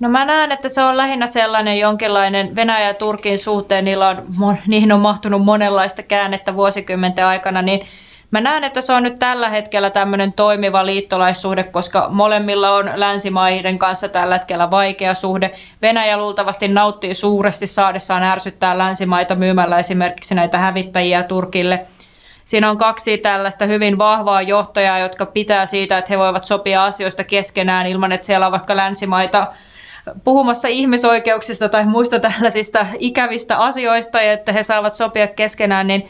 No 0.00 0.08
mä 0.08 0.24
näen, 0.24 0.52
että 0.52 0.68
se 0.68 0.82
on 0.82 0.96
lähinnä 0.96 1.26
sellainen 1.26 1.78
jonkinlainen 1.78 2.56
Venäjä 2.56 2.86
ja 2.86 2.94
Turkin 2.94 3.38
suhteen, 3.38 3.84
niillä 3.84 4.08
on, 4.08 4.58
niihin 4.66 4.92
on 4.92 5.00
mahtunut 5.00 5.44
monenlaista 5.44 6.02
käännettä 6.02 6.54
vuosikymmenten 6.56 7.26
aikana, 7.26 7.62
niin 7.62 7.80
Mä 8.30 8.40
näen, 8.40 8.64
että 8.64 8.80
se 8.80 8.92
on 8.92 9.02
nyt 9.02 9.18
tällä 9.18 9.48
hetkellä 9.48 9.90
tämmöinen 9.90 10.32
toimiva 10.32 10.86
liittolaissuhde, 10.86 11.62
koska 11.62 12.06
molemmilla 12.10 12.70
on 12.70 12.90
länsimaiden 12.94 13.78
kanssa 13.78 14.08
tällä 14.08 14.34
hetkellä 14.34 14.70
vaikea 14.70 15.14
suhde. 15.14 15.50
Venäjä 15.82 16.16
luultavasti 16.16 16.68
nauttii 16.68 17.14
suuresti 17.14 17.66
saadessaan 17.66 18.22
ärsyttää 18.22 18.78
länsimaita 18.78 19.34
myymällä 19.34 19.78
esimerkiksi 19.78 20.34
näitä 20.34 20.58
hävittäjiä 20.58 21.22
Turkille. 21.22 21.86
Siinä 22.44 22.70
on 22.70 22.78
kaksi 22.78 23.18
tällaista 23.18 23.66
hyvin 23.66 23.98
vahvaa 23.98 24.42
johtajaa, 24.42 24.98
jotka 24.98 25.26
pitää 25.26 25.66
siitä, 25.66 25.98
että 25.98 26.12
he 26.12 26.18
voivat 26.18 26.44
sopia 26.44 26.84
asioista 26.84 27.24
keskenään 27.24 27.86
ilman, 27.86 28.12
että 28.12 28.26
siellä 28.26 28.46
on 28.46 28.52
vaikka 28.52 28.76
länsimaita 28.76 29.46
puhumassa 30.24 30.68
ihmisoikeuksista 30.68 31.68
tai 31.68 31.84
muista 31.84 32.20
tällaisista 32.20 32.86
ikävistä 32.98 33.56
asioista, 33.56 34.20
että 34.20 34.52
he 34.52 34.62
saavat 34.62 34.94
sopia 34.94 35.26
keskenään, 35.26 35.86
niin 35.86 36.08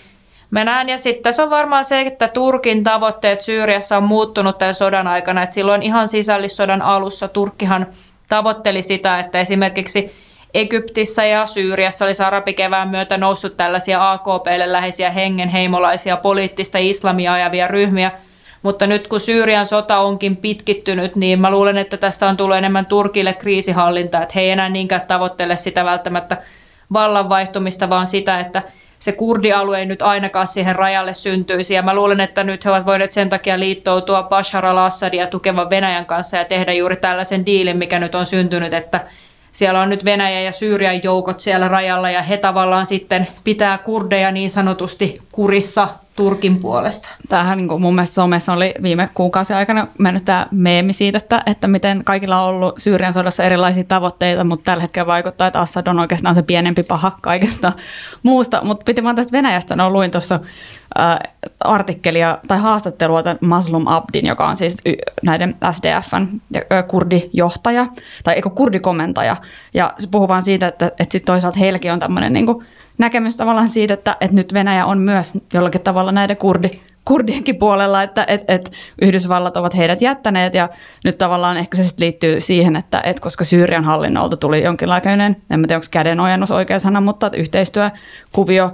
Mä 0.50 0.64
näen, 0.64 0.88
ja 0.88 0.98
sitten 0.98 1.22
tässä 1.22 1.42
on 1.42 1.50
varmaan 1.50 1.84
se, 1.84 2.00
että 2.00 2.28
Turkin 2.28 2.84
tavoitteet 2.84 3.40
Syyriassa 3.40 3.96
on 3.96 4.02
muuttunut 4.02 4.58
tämän 4.58 4.74
sodan 4.74 5.06
aikana, 5.06 5.42
että 5.42 5.54
silloin 5.54 5.82
ihan 5.82 6.08
sisällissodan 6.08 6.82
alussa 6.82 7.28
Turkkihan 7.28 7.86
tavoitteli 8.28 8.82
sitä, 8.82 9.18
että 9.18 9.40
esimerkiksi 9.40 10.12
Egyptissä 10.54 11.24
ja 11.24 11.46
Syyriassa 11.46 12.04
olisi 12.04 12.22
arabikevään 12.22 12.88
myötä 12.88 13.18
noussut 13.18 13.56
tällaisia 13.56 14.12
AKPlle 14.12 14.72
läheisiä 14.72 15.10
hengenheimolaisia 15.10 16.16
poliittista 16.16 16.78
islamia 16.78 17.32
ajavia 17.32 17.68
ryhmiä, 17.68 18.12
mutta 18.62 18.86
nyt 18.86 19.08
kun 19.08 19.20
Syyrian 19.20 19.66
sota 19.66 19.98
onkin 19.98 20.36
pitkittynyt, 20.36 21.16
niin 21.16 21.40
mä 21.40 21.50
luulen, 21.50 21.78
että 21.78 21.96
tästä 21.96 22.28
on 22.28 22.36
tullut 22.36 22.56
enemmän 22.56 22.86
Turkille 22.86 23.32
kriisihallinta, 23.32 24.22
että 24.22 24.32
he 24.34 24.40
ei 24.40 24.50
enää 24.50 24.68
niinkään 24.68 25.02
tavoittele 25.06 25.56
sitä 25.56 25.84
välttämättä 25.84 26.36
vallanvaihtumista, 26.92 27.90
vaan 27.90 28.06
sitä, 28.06 28.40
että 28.40 28.62
se 28.98 29.12
kurdialue 29.12 29.78
ei 29.78 29.86
nyt 29.86 30.02
ainakaan 30.02 30.48
siihen 30.48 30.76
rajalle 30.76 31.14
syntyisi. 31.14 31.74
Ja 31.74 31.82
mä 31.82 31.94
luulen, 31.94 32.20
että 32.20 32.44
nyt 32.44 32.64
he 32.64 32.70
ovat 32.70 32.86
voineet 32.86 33.12
sen 33.12 33.28
takia 33.28 33.58
liittoutua 33.58 34.22
Bashar 34.22 34.66
al-Assadia 34.66 35.26
tukevan 35.26 35.70
Venäjän 35.70 36.06
kanssa 36.06 36.36
ja 36.36 36.44
tehdä 36.44 36.72
juuri 36.72 36.96
tällaisen 36.96 37.46
diilin, 37.46 37.76
mikä 37.76 37.98
nyt 37.98 38.14
on 38.14 38.26
syntynyt, 38.26 38.72
että 38.72 39.00
siellä 39.52 39.80
on 39.80 39.88
nyt 39.88 40.04
Venäjä 40.04 40.40
ja 40.40 40.52
Syyrian 40.52 41.00
joukot 41.02 41.40
siellä 41.40 41.68
rajalla 41.68 42.10
ja 42.10 42.22
he 42.22 42.36
tavallaan 42.36 42.86
sitten 42.86 43.26
pitää 43.44 43.78
kurdeja 43.78 44.32
niin 44.32 44.50
sanotusti 44.50 45.22
kurissa 45.32 45.88
Turkin 46.20 46.60
puolesta. 46.60 47.08
Tämähän 47.28 47.58
niin 47.58 47.68
kuin 47.68 47.82
mun 47.82 47.94
mielestä 47.94 48.14
somessa 48.14 48.52
oli 48.52 48.74
viime 48.82 49.08
kuukausien 49.14 49.56
aikana 49.56 49.86
mennyt 49.98 50.24
tämä 50.24 50.46
meemi 50.50 50.92
siitä, 50.92 51.18
että, 51.18 51.42
että 51.46 51.68
miten 51.68 52.04
kaikilla 52.04 52.42
on 52.42 52.48
ollut 52.48 52.78
Syyrian 52.78 53.12
sodassa 53.12 53.44
erilaisia 53.44 53.84
tavoitteita, 53.84 54.44
mutta 54.44 54.64
tällä 54.64 54.80
hetkellä 54.80 55.06
vaikuttaa, 55.06 55.46
että 55.46 55.60
Assad 55.60 55.86
on 55.86 55.98
oikeastaan 55.98 56.34
se 56.34 56.42
pienempi 56.42 56.82
paha 56.82 57.18
kaikesta 57.20 57.72
muusta. 58.22 58.60
Mutta 58.64 58.84
piti 58.84 59.04
vaan 59.04 59.16
tästä 59.16 59.32
Venäjästä, 59.32 59.76
no 59.76 59.90
luin 59.90 60.10
tuossa 60.10 60.40
äh, 60.98 61.18
artikkelia 61.60 62.38
tai 62.48 62.58
haastattelua 62.58 63.22
tämän 63.22 63.38
Maslum 63.40 63.86
Abdin, 63.86 64.26
joka 64.26 64.48
on 64.48 64.56
siis 64.56 64.76
näiden 65.22 65.56
SDFn 65.70 66.40
kurdijohtaja, 66.88 67.86
tai 68.24 68.34
eikö 68.34 68.50
kurdikomentaja, 68.50 69.36
ja 69.74 69.94
se 69.98 70.08
puhuu 70.10 70.28
vaan 70.28 70.42
siitä, 70.42 70.68
että, 70.68 70.86
että 70.86 71.12
sitten 71.12 71.26
toisaalta 71.26 71.58
heilläkin 71.58 71.92
on 71.92 71.98
tämmöinen 71.98 72.32
niin 72.32 72.46
näkemys 73.00 73.36
tavallaan 73.36 73.68
siitä, 73.68 73.94
että, 73.94 74.16
että 74.20 74.36
nyt 74.36 74.54
Venäjä 74.54 74.86
on 74.86 74.98
myös 74.98 75.32
jollakin 75.54 75.80
tavalla 75.80 76.12
näiden 76.12 76.36
kurdi, 76.36 76.70
kurdienkin 77.04 77.56
puolella, 77.56 78.02
että 78.02 78.24
et, 78.28 78.44
et 78.48 78.72
Yhdysvallat 79.02 79.56
ovat 79.56 79.76
heidät 79.76 80.02
jättäneet 80.02 80.54
ja 80.54 80.68
nyt 81.04 81.18
tavallaan 81.18 81.56
ehkä 81.56 81.76
se 81.76 81.94
liittyy 81.98 82.40
siihen, 82.40 82.76
että 82.76 83.00
et 83.04 83.20
koska 83.20 83.44
Syyrian 83.44 83.84
hallinnolta 83.84 84.36
tuli 84.36 84.64
jonkinlainen, 84.64 85.36
en 85.50 85.62
tiedä 85.62 85.76
onko 85.76 85.86
kädenojennus 85.90 86.50
oikea 86.50 86.78
sana, 86.78 87.00
mutta 87.00 87.30
yhteistyökuvio 87.36 88.64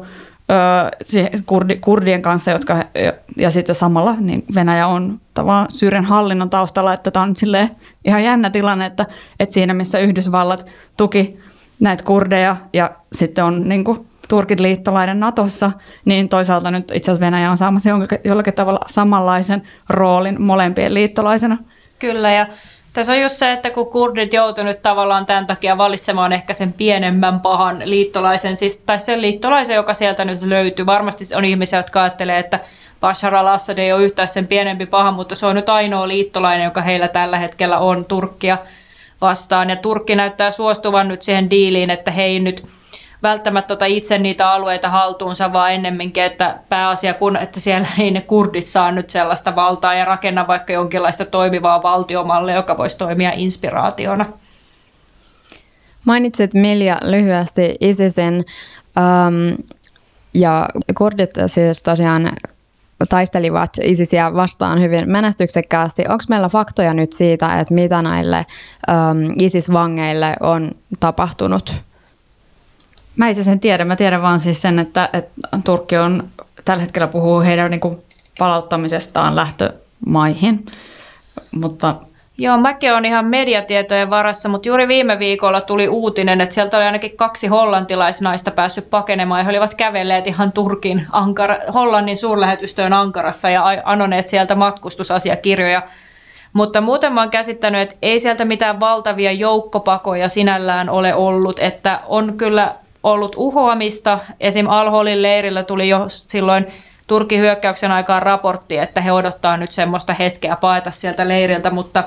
ö, 0.51 1.05
kurdi, 1.47 1.77
kurdien 1.77 2.23
kanssa, 2.23 2.51
jotka, 2.51 2.75
ja, 2.77 3.12
ja 3.37 3.51
sitten 3.51 3.75
samalla 3.75 4.15
niin 4.19 4.45
Venäjä 4.55 4.87
on 4.87 5.21
tavallaan 5.35 5.71
Syyrian 5.71 6.05
hallinnon 6.05 6.51
taustalla, 6.51 6.93
että 6.93 7.11
tämä 7.11 7.23
on 7.23 7.29
nyt 7.29 7.77
ihan 8.05 8.25
jännä 8.25 8.51
tilanne, 8.51 8.87
että, 8.87 9.07
että 9.41 9.53
siinä 9.53 9.75
missä 9.75 9.99
Yhdysvallat 9.99 10.67
tuki 10.97 11.39
näitä 11.81 12.05
kurdeja 12.05 12.57
ja 12.73 12.91
sitten 13.12 13.45
on 13.45 13.69
niin 13.69 13.85
kuin, 13.85 14.07
Turkin 14.29 14.62
liittolainen 14.62 15.21
Natossa, 15.21 15.71
niin 16.05 16.29
toisaalta 16.29 16.71
nyt 16.71 16.91
itse 16.95 17.11
asiassa 17.11 17.27
Venäjä 17.27 17.51
on 17.51 17.57
saamassa 17.57 17.91
jollakin 18.25 18.55
tavalla 18.55 18.81
samanlaisen 18.87 19.62
roolin 19.89 20.43
molempien 20.43 20.95
liittolaisena. 20.95 21.57
Kyllä, 21.99 22.33
ja 22.33 22.47
tässä 22.93 23.12
on 23.12 23.21
just 23.21 23.37
se, 23.37 23.53
että 23.53 23.71
kun 23.71 23.91
kurdit 23.91 24.33
joutuneet 24.33 24.83
tavallaan 24.83 25.27
tämän 25.27 25.47
takia 25.47 25.79
valitsemaan 25.79 26.33
ehkä 26.33 26.55
sen 26.55 26.73
pienemmän 26.73 27.41
pahan 27.41 27.83
liittolaisen, 27.85 28.57
siis, 28.57 28.79
tai 28.79 28.99
sen 28.99 29.23
liittolaisen, 29.23 29.77
joka 29.77 29.95
sieltä 29.95 30.25
nyt 30.25 30.43
löytyy. 30.43 30.87
Varmasti 30.87 31.35
on 31.35 31.45
ihmisiä, 31.45 31.79
jotka 31.79 32.03
ajattelee, 32.03 32.39
että 32.39 32.61
Bashar 33.01 33.35
al-Assad 33.35 33.79
ei 33.79 33.93
ole 33.93 34.05
yhtään 34.05 34.29
sen 34.29 34.47
pienempi 34.47 34.87
paha, 34.87 35.11
mutta 35.11 35.35
se 35.35 35.47
on 35.47 35.55
nyt 35.55 35.69
ainoa 35.69 36.09
liittolainen, 36.09 36.65
joka 36.65 36.83
heillä 36.83 37.09
tällä 37.09 37.39
hetkellä 37.39 37.79
on 37.79 38.05
Turkkia 38.05 38.59
vastaan. 39.21 39.71
Ja 39.71 39.77
Turkki 39.77 40.15
näyttää 40.15 40.51
suostuvan 40.51 41.09
nyt 41.09 41.23
siihen 41.23 41.51
diiliin, 41.51 41.91
että 41.91 42.11
he 42.11 42.23
ei 42.23 42.41
nyt 42.41 42.65
välttämättä 43.29 43.75
ota 43.75 43.87
itse 43.87 44.19
niitä 44.19 44.51
alueita 44.51 44.89
haltuunsa, 44.89 45.53
vaan 45.53 45.73
ennemminkin, 45.73 46.23
että 46.23 46.59
pääasia 46.69 47.15
kun, 47.15 47.37
että 47.37 47.61
siellä 47.61 47.89
ei 47.99 48.11
ne 48.11 48.21
kurdit 48.21 48.67
saa 48.67 48.93
nyt 48.93 49.11
sellaista 49.11 49.57
valtaa 49.57 49.95
ja 49.95 50.05
rakenna 50.05 50.47
vaikka 50.47 50.73
jonkinlaista 50.73 51.25
toimivaa 51.25 51.83
valtiomallia, 51.83 52.55
joka 52.55 52.77
voisi 52.77 52.99
toimia 52.99 53.33
inspiraationa. 53.35 54.27
Mainitsit 56.05 56.55
Milja 56.55 56.99
lyhyesti 57.03 57.75
ISISin 57.81 58.45
ähm, 58.99 59.61
ja 60.35 60.69
kurdit 60.99 61.31
siis 61.47 61.83
tosiaan 61.83 62.33
taistelivat 63.09 63.71
ISISiä 63.83 64.35
vastaan 64.35 64.83
hyvin 64.83 65.11
menestyksekkäästi. 65.11 66.03
Onko 66.09 66.25
meillä 66.29 66.49
faktoja 66.49 66.95
nyt 66.95 67.12
siitä, 67.12 67.61
että 67.61 67.75
mitä 67.75 68.03
näille 68.03 68.47
ähm, 68.91 69.33
ISIS-vangeille 69.39 70.37
on 70.41 70.71
tapahtunut? 71.01 71.87
Mä 73.17 73.29
itse 73.29 73.45
sen 73.45 73.61
tiedä. 73.61 73.85
Mä 73.85 73.97
tiedän 73.97 74.23
vaan 74.23 74.41
siis 74.41 74.63
sen, 74.63 74.79
että, 74.79 75.09
että 75.13 75.59
Turkki 75.65 75.97
on 75.97 76.29
tällä 76.65 76.81
hetkellä 76.81 77.09
puhuu 77.09 77.41
heidän 77.41 77.71
niin 77.71 77.81
kuin 77.81 77.99
palauttamisestaan 78.39 79.37
lähtömaihin. 79.37 80.67
Mutta 81.51 81.95
Joo, 82.39 82.59
mäkin 82.59 82.95
on 82.95 83.05
ihan 83.05 83.27
mediatietojen 83.27 84.11
varassa, 84.11 84.49
mutta 84.49 84.69
juuri 84.69 84.89
viime 84.89 85.19
viikolla 85.19 85.61
tuli 85.61 85.89
uutinen, 85.89 86.41
että 86.41 86.55
sieltä 86.55 86.77
oli 86.77 86.85
ainakin 86.85 87.17
kaksi 87.17 87.47
hollantilaisnaista 87.47 88.51
päässyt 88.51 88.91
pakenemaan 88.91 89.41
ja 89.41 89.45
he 89.45 89.51
olivat 89.51 89.75
kävelleet 89.75 90.27
ihan 90.27 90.53
Turkin, 90.53 91.07
Ankara, 91.13 91.57
Hollannin 91.75 92.17
suurlähetystöön 92.17 92.93
Ankarassa 92.93 93.51
ja 93.51 93.65
anoneet 93.85 94.29
sieltä 94.29 94.55
matkustusasiakirjoja. 94.55 95.83
Mutta 96.53 96.81
muuten 96.81 97.13
mä 97.13 97.21
oon 97.21 97.31
käsittänyt, 97.31 97.81
että 97.81 97.97
ei 98.03 98.21
sieltä 98.21 98.45
mitään 98.45 98.81
valtavia 98.81 99.33
joukkopakoja 99.33 100.29
sinällään 100.29 100.91
ole 100.91 101.15
ollut, 101.15 101.59
että 101.59 102.01
on 102.07 102.37
kyllä 102.37 102.75
ollut 103.07 103.35
uhoamista. 103.37 104.19
Esim. 104.40 104.66
Al-Holin 104.69 105.23
leirillä 105.23 105.62
tuli 105.62 105.88
jo 105.88 106.05
silloin 106.09 106.66
Turkin 107.07 107.40
hyökkäyksen 107.40 107.92
aikaan 107.92 108.23
raportti, 108.23 108.79
että 108.79 109.01
he 109.01 109.12
odottaa 109.12 109.57
nyt 109.57 109.73
semmoista 109.73 110.12
hetkeä 110.12 110.57
paeta 110.57 110.90
sieltä 110.90 111.29
leiriltä, 111.29 111.71
mutta 111.71 112.05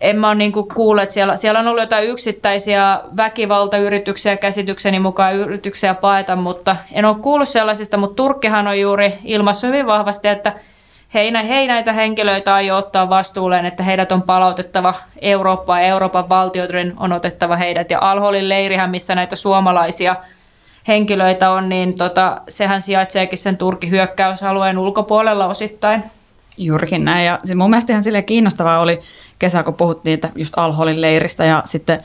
en 0.00 0.18
mä 0.18 0.28
ole 0.28 0.34
niin 0.34 0.52
kuullut, 0.52 1.02
että 1.02 1.12
siellä, 1.12 1.36
siellä 1.36 1.60
on 1.60 1.68
ollut 1.68 1.82
jotain 1.82 2.08
yksittäisiä 2.08 3.00
väkivaltayrityksiä 3.16 4.36
käsitykseni 4.36 4.98
mukaan 4.98 5.34
yrityksiä 5.34 5.94
paeta, 5.94 6.36
mutta 6.36 6.76
en 6.92 7.04
ole 7.04 7.16
kuullut 7.22 7.48
sellaisista, 7.48 7.96
mutta 7.96 8.14
Turkkihan 8.14 8.66
on 8.66 8.80
juuri 8.80 9.18
ilmassa 9.24 9.66
hyvin 9.66 9.86
vahvasti, 9.86 10.28
että 10.28 10.52
hei, 11.16 11.32
hei 11.48 11.66
näitä 11.66 11.92
henkilöitä 11.92 12.54
aio 12.54 12.76
ottaa 12.76 13.08
vastuulleen, 13.08 13.66
että 13.66 13.82
heidät 13.82 14.12
on 14.12 14.22
palautettava 14.22 14.94
Eurooppaan 15.20 15.82
Euroopan 15.82 16.28
valtioiden 16.28 16.94
on 16.96 17.12
otettava 17.12 17.56
heidät. 17.56 17.90
Ja 17.90 17.98
Alholin 18.00 18.48
leirihän, 18.48 18.90
missä 18.90 19.14
näitä 19.14 19.36
suomalaisia 19.36 20.16
henkilöitä 20.88 21.50
on, 21.50 21.68
niin 21.68 21.94
tota, 21.94 22.40
sehän 22.48 22.82
sijaitseekin 22.82 23.38
sen 23.38 23.56
Turkin 23.56 23.90
hyökkäysalueen 23.90 24.78
ulkopuolella 24.78 25.46
osittain. 25.46 26.02
Juurikin 26.58 27.04
näin. 27.04 27.26
Ja 27.26 27.38
mun 27.56 27.70
mielestä 27.70 27.92
ihan 27.92 28.24
kiinnostavaa 28.26 28.80
oli 28.80 29.00
kesä, 29.38 29.62
kun 29.62 29.74
puhuttiin 29.74 30.14
että 30.14 30.28
just 30.34 30.58
Alholin 30.58 31.00
leiristä 31.00 31.44
ja 31.44 31.62
sitten 31.64 32.00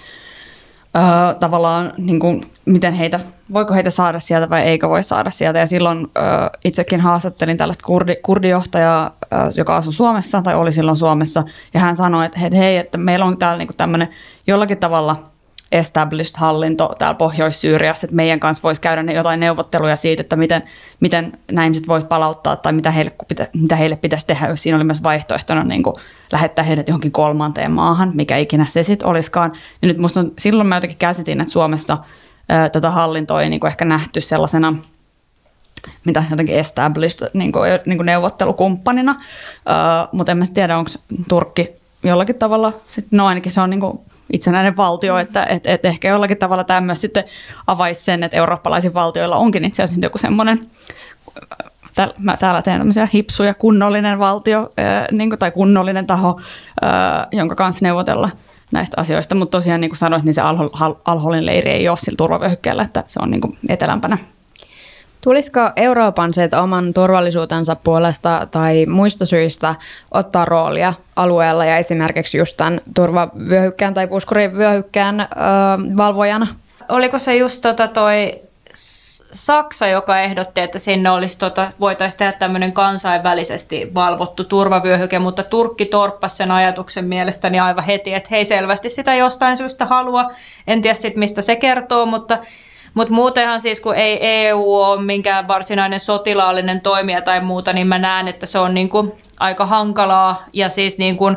öö, 0.95 1.34
tavallaan 1.39 1.93
niin 1.97 2.19
kuin, 2.19 2.51
miten 2.65 2.93
heitä, 2.93 3.19
voiko 3.54 3.73
heitä 3.73 3.89
saada 3.89 4.19
sieltä 4.19 4.49
vai 4.49 4.62
eikö 4.62 4.89
voi 4.89 5.04
saada 5.04 5.30
sieltä. 5.30 5.60
Ja 5.60 5.67
silloin 5.67 6.08
öö, 6.17 6.23
itsekin 6.63 7.01
haastattelin 7.01 7.58
tällaista 7.58 7.86
kurdi, 7.86 8.15
kurdijohtajaa, 8.15 9.15
öö, 9.34 9.39
joka 9.56 9.75
asui 9.75 9.93
Suomessa 9.93 10.41
tai 10.41 10.56
oli 10.56 10.71
silloin 10.71 10.97
Suomessa. 10.97 11.43
Ja 11.73 11.80
hän 11.80 11.95
sanoi, 11.95 12.25
että 12.25 12.39
hei, 12.39 12.77
että 12.77 12.97
meillä 12.97 13.25
on 13.25 13.38
täällä 13.38 13.58
niin 13.58 13.77
tämmöinen 13.77 14.10
jollakin 14.47 14.77
tavalla– 14.77 15.23
established 15.71 16.36
hallinto 16.38 16.95
täällä 16.99 17.15
Pohjois-Syyriassa, 17.15 18.05
että 18.05 18.15
meidän 18.15 18.39
kanssa 18.39 18.63
voisi 18.63 18.81
käydä 18.81 19.12
jotain 19.12 19.39
neuvotteluja 19.39 19.95
siitä, 19.95 20.21
että 20.21 20.36
miten, 20.36 20.63
miten 20.99 21.39
nämä 21.51 21.65
ihmiset 21.65 21.88
voisi 21.88 22.05
palauttaa 22.05 22.55
tai 22.55 22.73
mitä 22.73 22.91
heille, 22.91 23.12
mitä 23.53 23.75
heille 23.75 23.95
pitäisi 23.95 24.27
tehdä, 24.27 24.55
siinä 24.55 24.75
oli 24.75 24.84
myös 24.84 25.03
vaihtoehtona 25.03 25.63
niin 25.63 25.84
kuin 25.84 25.95
lähettää 26.31 26.63
heidät 26.63 26.88
johonkin 26.88 27.12
kolmanteen 27.12 27.71
maahan, 27.71 28.12
mikä 28.13 28.38
ikinä 28.38 28.65
se 28.69 28.84
sitten 28.84 29.07
olisikaan. 29.07 29.51
Ja 29.81 29.88
nyt 29.88 29.97
musta 29.97 30.19
on, 30.19 30.31
silloin 30.39 30.67
mä 30.67 30.75
jotenkin 30.75 30.97
käsitin, 30.97 31.41
että 31.41 31.53
Suomessa 31.53 31.97
ää, 32.49 32.69
tätä 32.69 32.91
hallintoa 32.91 33.41
ei 33.41 33.49
niin 33.49 33.60
kuin 33.60 33.69
ehkä 33.69 33.86
nähty 33.86 34.21
sellaisena 34.21 34.77
mitä 36.05 36.23
jotenkin 36.29 36.55
established 36.55 37.29
niin 37.34 37.51
kuin, 37.51 37.69
niin 37.86 37.97
kuin 37.97 38.05
neuvottelukumppanina, 38.05 39.12
uh, 39.12 40.10
mutta 40.12 40.31
en 40.31 40.38
mä 40.38 40.45
tiedä, 40.53 40.77
onko 40.77 40.91
Turkki 41.29 41.69
jollakin 42.03 42.36
tavalla, 42.36 42.73
sit, 42.91 43.07
no 43.12 43.27
ainakin 43.27 43.51
se 43.51 43.62
on 43.62 43.69
niin 43.69 43.79
kuin 43.79 43.99
itsenäinen 44.33 44.77
valtio, 44.77 45.17
että 45.17 45.45
et, 45.45 45.67
et 45.67 45.85
ehkä 45.85 46.07
jollakin 46.07 46.37
tavalla 46.37 46.63
tämä 46.63 46.81
myös 46.81 47.01
sitten 47.01 47.23
avaisi 47.67 48.03
sen, 48.03 48.23
että 48.23 48.37
eurooppalaisilla 48.37 48.93
valtioilla 48.93 49.35
onkin 49.35 49.65
itse 49.65 49.83
asiassa 49.83 50.05
joku 50.05 50.17
semmoinen 50.17 50.59
täällä, 51.95 52.13
mä 52.17 52.37
täällä 52.37 52.61
teen 52.61 52.77
tämmöisiä 52.77 53.07
hipsuja, 53.13 53.53
kunnollinen 53.53 54.19
valtio 54.19 54.71
ää, 54.77 55.07
niin 55.11 55.29
kuin, 55.29 55.39
tai 55.39 55.51
kunnollinen 55.51 56.07
taho, 56.07 56.39
ää, 56.81 57.27
jonka 57.31 57.55
kanssa 57.55 57.85
neuvotella 57.85 58.29
näistä 58.71 59.01
asioista. 59.01 59.35
Mutta 59.35 59.57
tosiaan 59.57 59.81
niin 59.81 59.89
kuin 59.89 59.97
sanoit, 59.97 60.23
niin 60.23 60.33
se 60.33 60.41
Al-Holin 61.05 61.45
leiri 61.45 61.69
ei 61.69 61.89
ole 61.89 61.97
sillä 61.97 62.17
turvavyöhykkeellä, 62.17 62.83
että 62.83 63.03
se 63.07 63.19
on 63.23 63.31
niin 63.31 63.41
kuin 63.41 63.57
etelämpänä. 63.69 64.17
Tulisiko 65.21 65.60
Euroopan 65.75 66.34
se, 66.34 66.43
että 66.43 66.62
oman 66.62 66.93
turvallisuutensa 66.93 67.75
puolesta 67.75 68.47
tai 68.51 68.86
muista 68.86 69.25
syistä 69.25 69.75
ottaa 70.12 70.45
roolia 70.45 70.93
alueella 71.15 71.65
ja 71.65 71.77
esimerkiksi 71.77 72.38
just 72.38 72.57
tämän 72.57 72.81
turvavyöhykkään 72.95 73.93
tai 73.93 74.07
puskurivyöhykkään 74.07 75.19
öö, 75.19 75.27
valvojana? 75.97 76.47
Oliko 76.89 77.19
se 77.19 77.36
just 77.36 77.62
tota 77.62 77.88
toi 77.88 78.41
Saksa, 79.34 79.88
joka 79.88 80.19
ehdotti, 80.19 80.62
että 80.62 80.79
sinne 80.79 81.10
olisi 81.10 81.38
tota, 81.38 81.67
voitaisiin 81.79 82.17
tehdä 82.17 82.31
tämmöinen 82.31 82.73
kansainvälisesti 82.73 83.91
valvottu 83.95 84.43
turvavyöhyke, 84.43 85.19
mutta 85.19 85.43
Turkki 85.43 85.86
torppasi 85.86 86.36
sen 86.36 86.51
ajatuksen 86.51 87.05
mielestäni 87.05 87.60
aivan 87.60 87.84
heti, 87.84 88.13
että 88.13 88.27
hei 88.31 88.45
selvästi 88.45 88.89
sitä 88.89 89.15
jostain 89.15 89.57
syystä 89.57 89.86
halua. 89.86 90.31
En 90.67 90.81
tiedä 90.81 90.95
sitten 90.95 91.19
mistä 91.19 91.41
se 91.41 91.55
kertoo, 91.55 92.05
mutta 92.05 92.38
mutta 92.93 93.13
muutenhan 93.13 93.62
siis, 93.62 93.80
kun 93.80 93.95
ei 93.95 94.17
EU 94.21 94.75
ole 94.75 95.01
minkään 95.01 95.47
varsinainen 95.47 95.99
sotilaallinen 95.99 96.82
toimija 96.82 97.21
tai 97.21 97.41
muuta, 97.41 97.73
niin 97.73 97.88
mä 97.88 97.99
näen, 97.99 98.27
että 98.27 98.45
se 98.45 98.60
on 98.60 98.73
niinku 98.73 99.17
aika 99.39 99.65
hankalaa. 99.65 100.45
Ja 100.54 100.69
siis 100.69 100.97
niinku, 100.97 101.32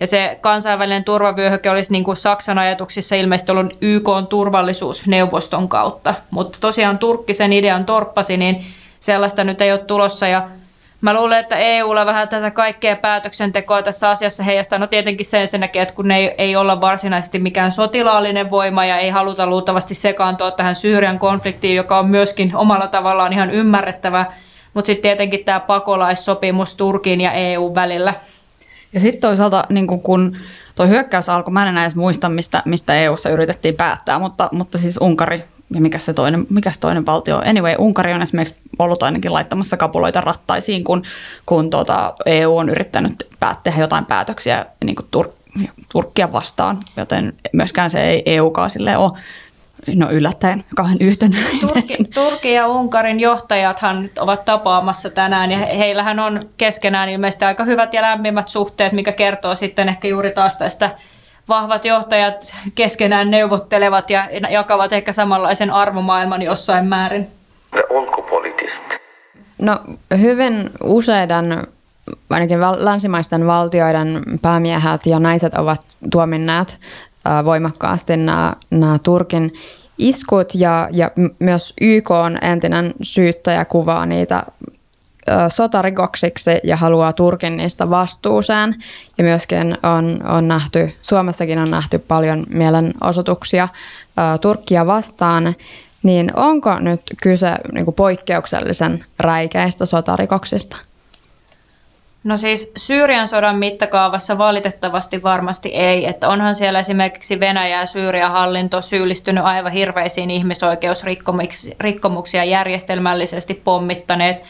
ja 0.00 0.06
se 0.06 0.38
kansainvälinen 0.40 1.04
turvavyöhyke 1.04 1.70
olisi 1.70 1.92
niin 1.92 2.04
kuin 2.04 2.16
Saksan 2.16 2.58
ajatuksissa 2.58 3.16
ilmeisesti 3.16 3.52
ollut 3.52 3.76
YK 3.80 4.08
turvallisuusneuvoston 4.28 5.68
kautta. 5.68 6.14
Mutta 6.30 6.58
tosiaan 6.60 6.98
Turkki 6.98 7.34
sen 7.34 7.52
idean 7.52 7.84
torppasi, 7.84 8.36
niin 8.36 8.64
sellaista 9.00 9.44
nyt 9.44 9.60
ei 9.60 9.72
ole 9.72 9.78
tulossa. 9.78 10.28
Ja 10.28 10.48
Mä 11.00 11.14
luulen, 11.14 11.38
että 11.38 11.56
EUlla 11.56 12.06
vähän 12.06 12.28
tätä 12.28 12.50
kaikkea 12.50 12.96
päätöksentekoa 12.96 13.82
tässä 13.82 14.10
asiassa 14.10 14.42
heijastaa. 14.42 14.78
No 14.78 14.86
tietenkin 14.86 15.26
sen 15.26 15.40
ensinnäkin, 15.40 15.82
että 15.82 15.94
kun 15.94 16.10
ei, 16.10 16.34
ei 16.38 16.56
olla 16.56 16.80
varsinaisesti 16.80 17.38
mikään 17.38 17.72
sotilaallinen 17.72 18.50
voima 18.50 18.84
ja 18.84 18.98
ei 18.98 19.10
haluta 19.10 19.46
luultavasti 19.46 19.94
sekaantua 19.94 20.50
tähän 20.50 20.76
Syyrian 20.76 21.18
konfliktiin, 21.18 21.76
joka 21.76 21.98
on 21.98 22.10
myöskin 22.10 22.56
omalla 22.56 22.86
tavallaan 22.86 23.32
ihan 23.32 23.50
ymmärrettävä. 23.50 24.26
Mutta 24.74 24.86
sitten 24.86 25.02
tietenkin 25.02 25.44
tämä 25.44 25.60
pakolaissopimus 25.60 26.76
Turkin 26.76 27.20
ja 27.20 27.32
EU 27.32 27.74
välillä. 27.74 28.14
Ja 28.92 29.00
sitten 29.00 29.20
toisaalta 29.20 29.64
niin 29.68 29.86
kun 29.86 30.36
tuo 30.74 30.86
hyökkäys 30.86 31.28
alkoi, 31.28 31.52
mä 31.52 31.62
en 31.62 31.68
enää 31.68 31.84
edes 31.84 31.96
muista, 31.96 32.28
mistä, 32.28 32.62
mistä 32.64 32.94
EUssa 32.94 33.28
yritettiin 33.28 33.74
päättää, 33.74 34.18
mutta, 34.18 34.48
mutta 34.52 34.78
siis 34.78 34.98
Unkari 35.00 35.44
ja 35.74 35.80
mikä 35.80 35.98
se 35.98 36.12
toinen, 36.12 36.46
mikä 36.50 36.70
se 36.70 36.80
toinen 36.80 37.06
valtio. 37.06 37.42
Anyway, 37.46 37.74
Unkari 37.78 38.12
on 38.12 38.22
esimerkiksi 38.22 38.60
ollut 38.78 39.02
ainakin 39.02 39.32
laittamassa 39.32 39.76
kapuloita 39.76 40.20
rattaisiin, 40.20 40.84
kun, 40.84 41.02
kun 41.46 41.70
tuota, 41.70 42.14
EU 42.26 42.56
on 42.56 42.68
yrittänyt 42.68 43.28
päät, 43.40 43.62
tehdä 43.62 43.80
jotain 43.80 44.04
päätöksiä 44.04 44.66
niin 44.84 44.96
kuin 44.96 45.06
Tur- 45.16 45.64
Turkkia 45.92 46.32
vastaan, 46.32 46.78
joten 46.96 47.32
myöskään 47.52 47.90
se 47.90 48.04
ei 48.08 48.22
EUkaan 48.26 48.70
ole 48.96 49.12
No 49.94 50.10
yllättäen 50.10 50.64
kahden 50.76 50.96
yhtenäinen. 51.00 51.60
Turki, 51.60 51.96
Turki 52.14 52.52
ja 52.52 52.68
Unkarin 52.68 53.20
johtajathan 53.20 54.10
ovat 54.18 54.44
tapaamassa 54.44 55.10
tänään 55.10 55.50
ja 55.50 55.58
heillähän 55.58 56.18
on 56.18 56.40
keskenään 56.56 57.08
ilmeisesti 57.08 57.44
aika 57.44 57.64
hyvät 57.64 57.94
ja 57.94 58.02
lämpimät 58.02 58.48
suhteet, 58.48 58.92
mikä 58.92 59.12
kertoo 59.12 59.54
sitten 59.54 59.88
ehkä 59.88 60.08
juuri 60.08 60.30
taas 60.30 60.56
tästä 60.56 60.90
vahvat 61.48 61.84
johtajat 61.84 62.54
keskenään 62.74 63.30
neuvottelevat 63.30 64.10
ja 64.10 64.28
jakavat 64.50 64.92
ehkä 64.92 65.12
samanlaisen 65.12 65.70
arvomaailman 65.70 66.42
jossain 66.42 66.84
määrin. 66.84 67.26
No 69.58 69.78
hyvin 70.20 70.70
useiden 70.82 71.62
ainakin 72.30 72.60
länsimaisten 72.60 73.46
valtioiden 73.46 74.22
päämiehet 74.42 75.06
ja 75.06 75.20
naiset 75.20 75.54
ovat 75.54 75.80
tuominneet 76.10 76.78
voimakkaasti 77.44 78.16
nämä, 78.16 78.52
nämä 78.70 78.98
Turkin 79.02 79.52
iskut 79.98 80.54
ja, 80.54 80.88
ja 80.92 81.10
myös 81.38 81.74
YK 81.80 82.10
on 82.10 82.38
entinen 82.42 82.92
syyttäjä 83.02 83.64
kuvaa 83.64 84.06
niitä 84.06 84.42
sotarikoksiksi 85.48 86.50
ja 86.64 86.76
haluaa 86.76 87.12
Turkin 87.12 87.56
niistä 87.56 87.90
vastuuseen. 87.90 88.74
Ja 89.18 89.24
myöskin 89.24 89.78
on, 89.82 90.28
on 90.28 90.48
nähty, 90.48 90.94
Suomessakin 91.02 91.58
on 91.58 91.70
nähty 91.70 91.98
paljon 91.98 92.46
mielenosoituksia 92.54 93.68
Turkkia 94.40 94.86
vastaan. 94.86 95.56
Niin 96.02 96.32
onko 96.36 96.78
nyt 96.78 97.00
kyse 97.22 97.50
niin 97.72 97.94
poikkeuksellisen 97.94 99.04
räikeistä 99.18 99.86
sotarikoksista? 99.86 100.76
No 102.24 102.36
siis 102.36 102.72
Syyrian 102.76 103.28
sodan 103.28 103.58
mittakaavassa 103.58 104.38
valitettavasti 104.38 105.22
varmasti 105.22 105.68
ei, 105.68 106.08
että 106.08 106.28
onhan 106.28 106.54
siellä 106.54 106.78
esimerkiksi 106.78 107.40
Venäjä 107.40 107.80
ja 107.80 107.86
Syyrian 107.86 108.32
hallinto 108.32 108.82
syyllistynyt 108.82 109.44
aivan 109.44 109.72
hirveisiin 109.72 110.30
ihmisoikeusrikkomuksia 110.30 112.44
järjestelmällisesti 112.44 113.54
pommittaneet 113.54 114.42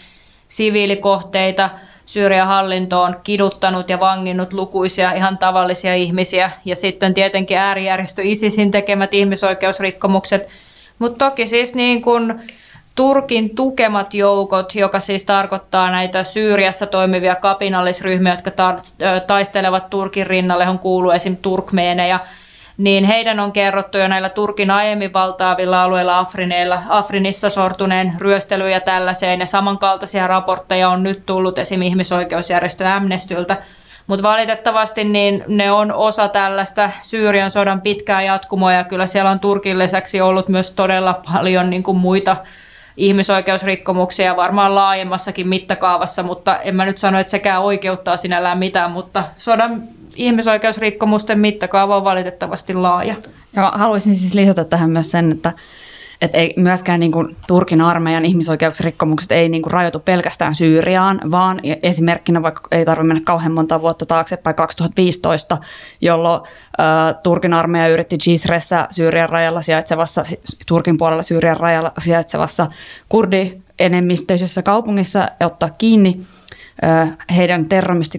siviilikohteita. 0.49 1.71
Syyrian 2.07 2.47
hallinto 2.47 3.03
on 3.03 3.17
kiduttanut 3.25 3.91
ja 3.91 4.01
vanginnut 4.01 4.53
lukuisia 4.53 5.13
ihan 5.13 5.39
tavallisia 5.39 5.95
ihmisiä 5.95 6.51
ja 6.65 6.77
sitten 6.77 7.15
tietenkin 7.15 7.59
äärijärjestö 7.59 8.23
ISISin 8.23 8.71
tekemät 8.71 9.15
ihmisoikeusrikkomukset. 9.15 10.49
Mutta 10.99 11.31
toki 11.31 11.47
siis 11.47 11.75
niin 11.75 12.03
kuin 12.03 12.35
Turkin 12.95 13.55
tukemat 13.55 14.15
joukot, 14.15 14.75
joka 14.75 15.01
siis 15.01 15.25
tarkoittaa 15.25 15.91
näitä 15.91 16.25
Syyriassa 16.25 16.87
toimivia 16.87 17.35
kapinallisryhmiä, 17.35 18.33
jotka 18.33 18.51
taistelevat 19.27 19.91
Turkin 19.91 20.27
rinnalle, 20.27 20.69
on 20.69 20.79
kuuluu 20.79 21.11
esim. 21.11 21.37
turkmeeneja, 21.37 22.21
niin 22.79 23.05
heidän 23.05 23.41
on 23.41 23.53
kerrottu 23.53 23.99
jo 23.99 24.09
näillä 24.09 24.29
Turkin 24.29 24.71
aiemmin 24.71 25.13
valtaavilla 25.13 25.83
alueilla 25.83 26.19
Afrineilla, 26.19 26.83
Afrinissa 26.89 27.51
sortuneen 27.51 28.13
ryöstelyyn 28.19 28.73
ja 28.73 28.81
tällaiseen, 28.81 29.41
ja 29.41 29.47
samankaltaisia 29.47 30.27
raportteja 30.27 30.89
on 30.89 31.03
nyt 31.03 31.27
tullut 31.27 31.59
esim. 31.59 31.83
ihmisoikeusjärjestö 31.83 32.89
Amnestyltä, 32.89 33.57
mutta 34.07 34.23
valitettavasti 34.29 35.05
niin 35.05 35.45
ne 35.49 35.73
on 35.73 35.93
osa 35.93 36.29
tällaista 36.29 36.91
Syyrian 37.01 37.51
sodan 37.51 37.81
pitkää 37.81 38.23
jatkumoa, 38.23 38.73
ja 38.73 38.85
kyllä 38.85 39.07
siellä 39.07 39.31
on 39.31 39.41
Turkin 39.41 39.79
lisäksi 39.79 40.21
ollut 40.21 40.49
myös 40.49 40.71
todella 40.71 41.21
paljon 41.33 41.71
niin 41.71 41.83
kuin 41.83 41.99
muita 41.99 42.37
ihmisoikeusrikkomuksia 42.97 44.37
varmaan 44.37 44.75
laajemmassakin 44.75 45.49
mittakaavassa, 45.49 46.23
mutta 46.23 46.59
en 46.59 46.77
mä 46.77 46.85
nyt 46.85 46.99
sano, 46.99 47.19
että 47.19 47.31
sekään 47.31 47.63
oikeuttaa 47.63 48.17
sinällään 48.17 48.59
mitään, 48.59 48.91
mutta 48.91 49.25
sodan 49.37 49.83
ihmisoikeusrikkomusten 50.17 51.39
mittakaava 51.39 51.97
on 51.97 52.05
valitettavasti 52.05 52.75
laaja. 52.75 53.15
Ja 53.57 53.73
haluaisin 53.75 54.15
siis 54.15 54.35
lisätä 54.35 54.65
tähän 54.65 54.91
myös 54.91 55.11
sen, 55.11 55.33
että 55.33 55.53
että 56.21 56.39
ei 56.39 56.55
myöskään 56.57 57.01
niin 57.01 57.13
kuin 57.13 57.37
Turkin 57.47 57.81
armeijan 57.81 58.25
ihmisoikeusrikkomukset 58.25 59.33
ei 59.33 59.49
niin 59.49 59.63
kuin 59.63 59.73
rajoitu 59.73 60.01
pelkästään 60.01 60.55
Syyriaan, 60.55 61.21
vaan 61.31 61.61
esimerkkinä 61.83 62.43
vaikka 62.43 62.69
ei 62.71 62.85
tarvitse 62.85 63.09
mennä 63.09 63.23
kauhean 63.25 63.53
monta 63.53 63.83
vuotta 63.83 64.07
taaksepäin 64.07 64.57
2015, 64.57 65.59
jolloin 66.01 66.41
äh, 66.81 67.15
Turkin 67.23 67.55
armeija 67.55 67.89
yritti 67.89 68.19
Cisressä 68.19 68.87
Syyrian 68.91 69.29
rajalla 69.29 69.63
sijaitsevassa, 69.63 70.25
Turkin 70.69 70.99
puolella 70.99 71.23
Syyrian 71.23 71.57
rajalla 71.57 71.93
sijaitsevassa 71.99 72.67
kurdi-enemmistöisessä 73.09 74.63
kaupungissa 74.63 75.29
ottaa 75.41 75.71
kiinni 75.79 76.27
heidän 77.37 77.67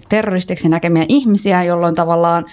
terroristiksi 0.08 0.68
näkemiä 0.68 1.04
ihmisiä, 1.08 1.64
jolloin 1.64 1.94
tavallaan 1.94 2.44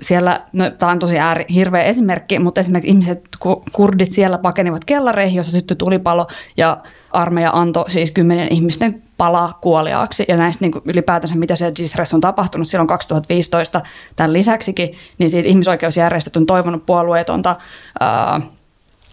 siellä, 0.00 0.40
no, 0.52 0.70
tämä 0.70 0.92
on 0.92 0.98
tosi 0.98 1.18
ääri, 1.18 1.44
hirveä 1.54 1.82
esimerkki, 1.82 2.38
mutta 2.38 2.60
esimerkiksi 2.60 2.90
ihmiset, 2.90 3.28
kurdit 3.72 4.10
siellä 4.10 4.38
pakenivat 4.38 4.84
kellareihin, 4.84 5.36
jossa 5.36 5.52
syttyi 5.52 5.76
tulipalo 5.76 6.26
ja 6.56 6.78
armeija 7.10 7.50
antoi 7.54 7.90
siis 7.90 8.10
kymmenen 8.10 8.52
ihmisten 8.52 9.02
palaa 9.16 9.58
kuoliaaksi. 9.60 10.24
Ja 10.28 10.36
näistä 10.36 10.64
niin 10.64 10.82
ylipäätänsä, 10.84 11.36
mitä 11.36 11.56
se 11.56 11.72
Gisres 11.72 12.14
on 12.14 12.20
tapahtunut 12.20 12.68
silloin 12.68 12.86
2015 12.86 13.80
tämän 14.16 14.32
lisäksikin, 14.32 14.92
niin 15.18 15.30
siitä 15.30 15.48
ihmisoikeusjärjestöt 15.48 16.36
on 16.36 16.46
toivonut 16.46 16.86
puolueetonta 16.86 17.56
ää, 18.00 18.40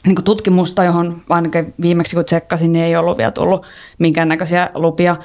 niin 0.06 0.24
tutkimusta, 0.24 0.84
johon 0.84 1.22
ainakin 1.30 1.74
viimeksi 1.82 2.16
kun 2.16 2.26
tsekkasin, 2.26 2.72
niin 2.72 2.86
ei 2.86 2.96
ollut 2.96 3.18
vielä 3.18 3.32
tullut 3.32 3.66
minkäännäköisiä 3.98 4.70
lupia. 4.74 5.16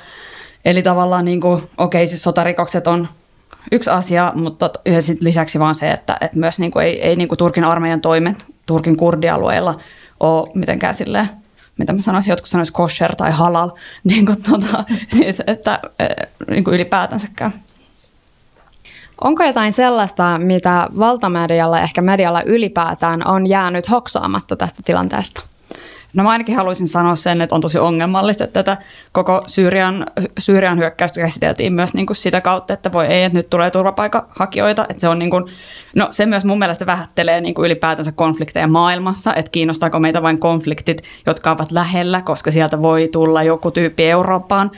Eli 0.65 0.83
tavallaan, 0.83 1.25
niin 1.25 1.41
kuin, 1.41 1.63
okei, 1.79 2.07
siis 2.07 2.23
sotarikokset 2.23 2.87
on 2.87 3.09
yksi 3.73 3.91
asia, 3.91 4.33
mutta 4.35 4.71
lisäksi 5.21 5.59
vaan 5.59 5.75
se, 5.75 5.91
että, 5.91 6.17
että 6.21 6.39
myös 6.39 6.59
niin 6.59 6.71
kuin 6.71 6.87
ei, 6.87 7.03
ei 7.03 7.17
niin 7.17 7.29
kuin 7.29 7.39
Turkin 7.39 7.65
armeijan 7.65 8.01
toimet 8.01 8.47
Turkin 8.67 8.97
kurdialueilla 8.97 9.75
ole 10.21 10.49
mitenkään 10.55 10.95
silleen, 10.95 11.29
mitä 11.79 11.93
mä 11.93 12.01
sanoisin, 12.01 12.31
jotkut 12.31 12.49
sanoisivat 12.49 12.77
kosher 12.77 13.17
tai 13.17 13.31
halal, 13.31 13.71
niin 14.05 14.27
kuin, 14.27 14.43
tuota, 14.43 14.85
siis, 15.17 15.43
että 15.47 15.81
niin 16.51 16.65
kuin 16.65 16.75
ylipäätänsäkään. 16.75 17.53
Onko 19.21 19.45
jotain 19.45 19.73
sellaista, 19.73 20.39
mitä 20.39 20.89
valtamedialla, 20.99 21.81
ehkä 21.81 22.03
medialla 22.03 22.43
ylipäätään 22.43 23.27
on 23.27 23.47
jäänyt 23.47 23.91
hoksaamatta 23.91 24.57
tästä 24.57 24.83
tilanteesta? 24.85 25.50
No 26.15 26.23
mä 26.23 26.31
ainakin 26.31 26.57
haluaisin 26.57 26.89
sanoa 26.89 27.17
sen, 27.17 27.41
että 27.41 27.55
on 27.55 27.61
tosi 27.61 27.79
ongelmallista, 27.79 28.45
että 28.45 28.63
tätä 28.63 28.83
koko 29.13 29.43
Syyrian, 29.47 30.07
Syyrian 30.39 30.79
hyökkäystä 30.79 31.21
käsiteltiin 31.21 31.73
myös 31.73 31.95
niin 31.95 32.07
kuin 32.07 32.17
sitä 32.17 32.41
kautta, 32.41 32.75
että 32.75 32.93
voi 32.93 33.07
ei, 33.07 33.25
että 33.25 33.39
nyt 33.39 33.51
tulee 33.51 33.71
turvapaikanhakijoita. 33.71 34.87
Että 34.89 35.01
se 35.01 35.09
on 35.09 35.19
niin 35.19 35.31
kuin, 35.31 35.45
no 35.97 36.09
se 36.11 36.27
myös 36.27 36.45
mun 36.45 36.59
mielestä 36.59 36.87
vähättelee 36.87 37.41
niin 37.41 37.55
kuin 37.55 37.67
ylipäätänsä 37.67 38.13
konflikteja 38.13 38.67
maailmassa, 38.67 39.35
että 39.35 39.51
kiinnostaako 39.51 39.99
meitä 39.99 40.23
vain 40.23 40.39
konfliktit, 40.39 41.03
jotka 41.27 41.51
ovat 41.51 41.73
lähellä, 41.73 42.23
koska 42.23 42.51
sieltä 42.51 42.83
voi 42.83 43.09
tulla 43.13 43.43
joku 43.43 43.71
tyyppi 43.71 44.11
Eurooppaan, 44.11 44.71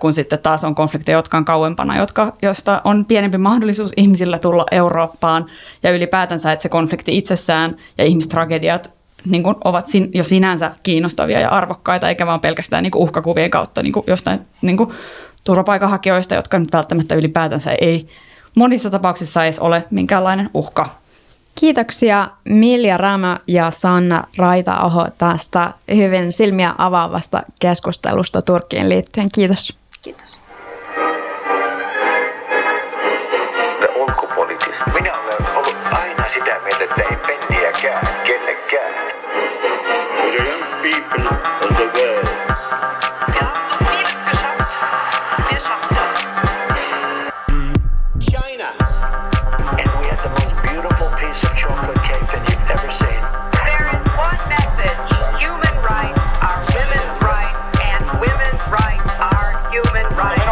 kun 0.00 0.12
sitten 0.12 0.38
taas 0.38 0.64
on 0.64 0.74
konflikteja, 0.74 1.18
jotka 1.18 1.36
on 1.36 1.44
kauempana, 1.44 1.96
jotka, 1.96 2.32
josta 2.42 2.80
on 2.84 3.04
pienempi 3.04 3.38
mahdollisuus 3.38 3.92
ihmisillä 3.96 4.38
tulla 4.38 4.66
Eurooppaan 4.70 5.46
ja 5.82 5.90
ylipäätänsä, 5.90 6.52
että 6.52 6.62
se 6.62 6.68
konflikti 6.68 7.18
itsessään 7.18 7.76
ja 7.98 8.04
ihmistragediat 8.04 8.95
niin 9.24 9.42
kuin 9.42 9.56
ovat 9.64 9.86
sin, 9.86 10.10
jo 10.14 10.24
sinänsä 10.24 10.70
kiinnostavia 10.82 11.40
ja 11.40 11.50
arvokkaita, 11.50 12.08
eikä 12.08 12.26
vaan 12.26 12.40
pelkästään 12.40 12.82
niin 12.82 12.90
kuin 12.90 13.02
uhkakuvien 13.02 13.50
kautta 13.50 13.82
niin 13.82 13.92
kuin 13.92 14.04
jostain 14.06 14.40
niin 14.62 14.76
kuin 14.76 14.90
turvapaikanhakijoista, 15.44 16.34
jotka 16.34 16.58
nyt 16.58 16.72
välttämättä 16.72 17.14
ylipäätänsä 17.14 17.70
ei 17.80 18.08
monissa 18.56 18.90
tapauksissa 18.90 19.44
edes 19.44 19.58
ole 19.58 19.84
minkäänlainen 19.90 20.50
uhka. 20.54 20.88
Kiitoksia 21.54 22.28
Milja 22.44 22.96
Rämö 22.96 23.36
ja 23.48 23.70
Sanna 23.70 24.24
Raitaoho 24.38 25.06
tästä 25.18 25.72
hyvin 25.94 26.32
silmiä 26.32 26.74
avaavasta 26.78 27.42
keskustelusta 27.60 28.42
Turkkiin 28.42 28.88
liittyen. 28.88 29.28
Kiitos. 29.34 29.78
Kiitos. 30.02 30.38
The. 33.80 33.96
Minä 34.94 35.15
people 40.86 41.26
of 41.26 41.72
the 41.74 41.86
world. 41.98 42.28
China. 48.22 48.70
And 49.82 49.90
we 49.98 50.06
had 50.06 50.20
the 50.22 50.30
most 50.38 50.54
beautiful 50.62 51.10
piece 51.18 51.42
of 51.42 51.56
chocolate 51.56 51.98
cake 52.06 52.26
that 52.30 52.42
you've 52.46 52.70
ever 52.70 52.90
seen. 53.02 53.22
There 53.66 53.86
is 53.96 54.02
one 54.14 54.38
message. 54.46 55.10
Human 55.42 55.76
rights 55.82 56.22
are 56.46 56.62
women's 56.70 57.18
rights 57.18 57.58
and 57.82 58.02
women's 58.22 58.62
rights 58.70 59.10
are 59.18 59.50
human 59.74 60.06
rights. 60.14 60.46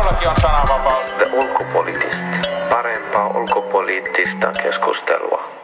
Keskustelua. 4.64 5.63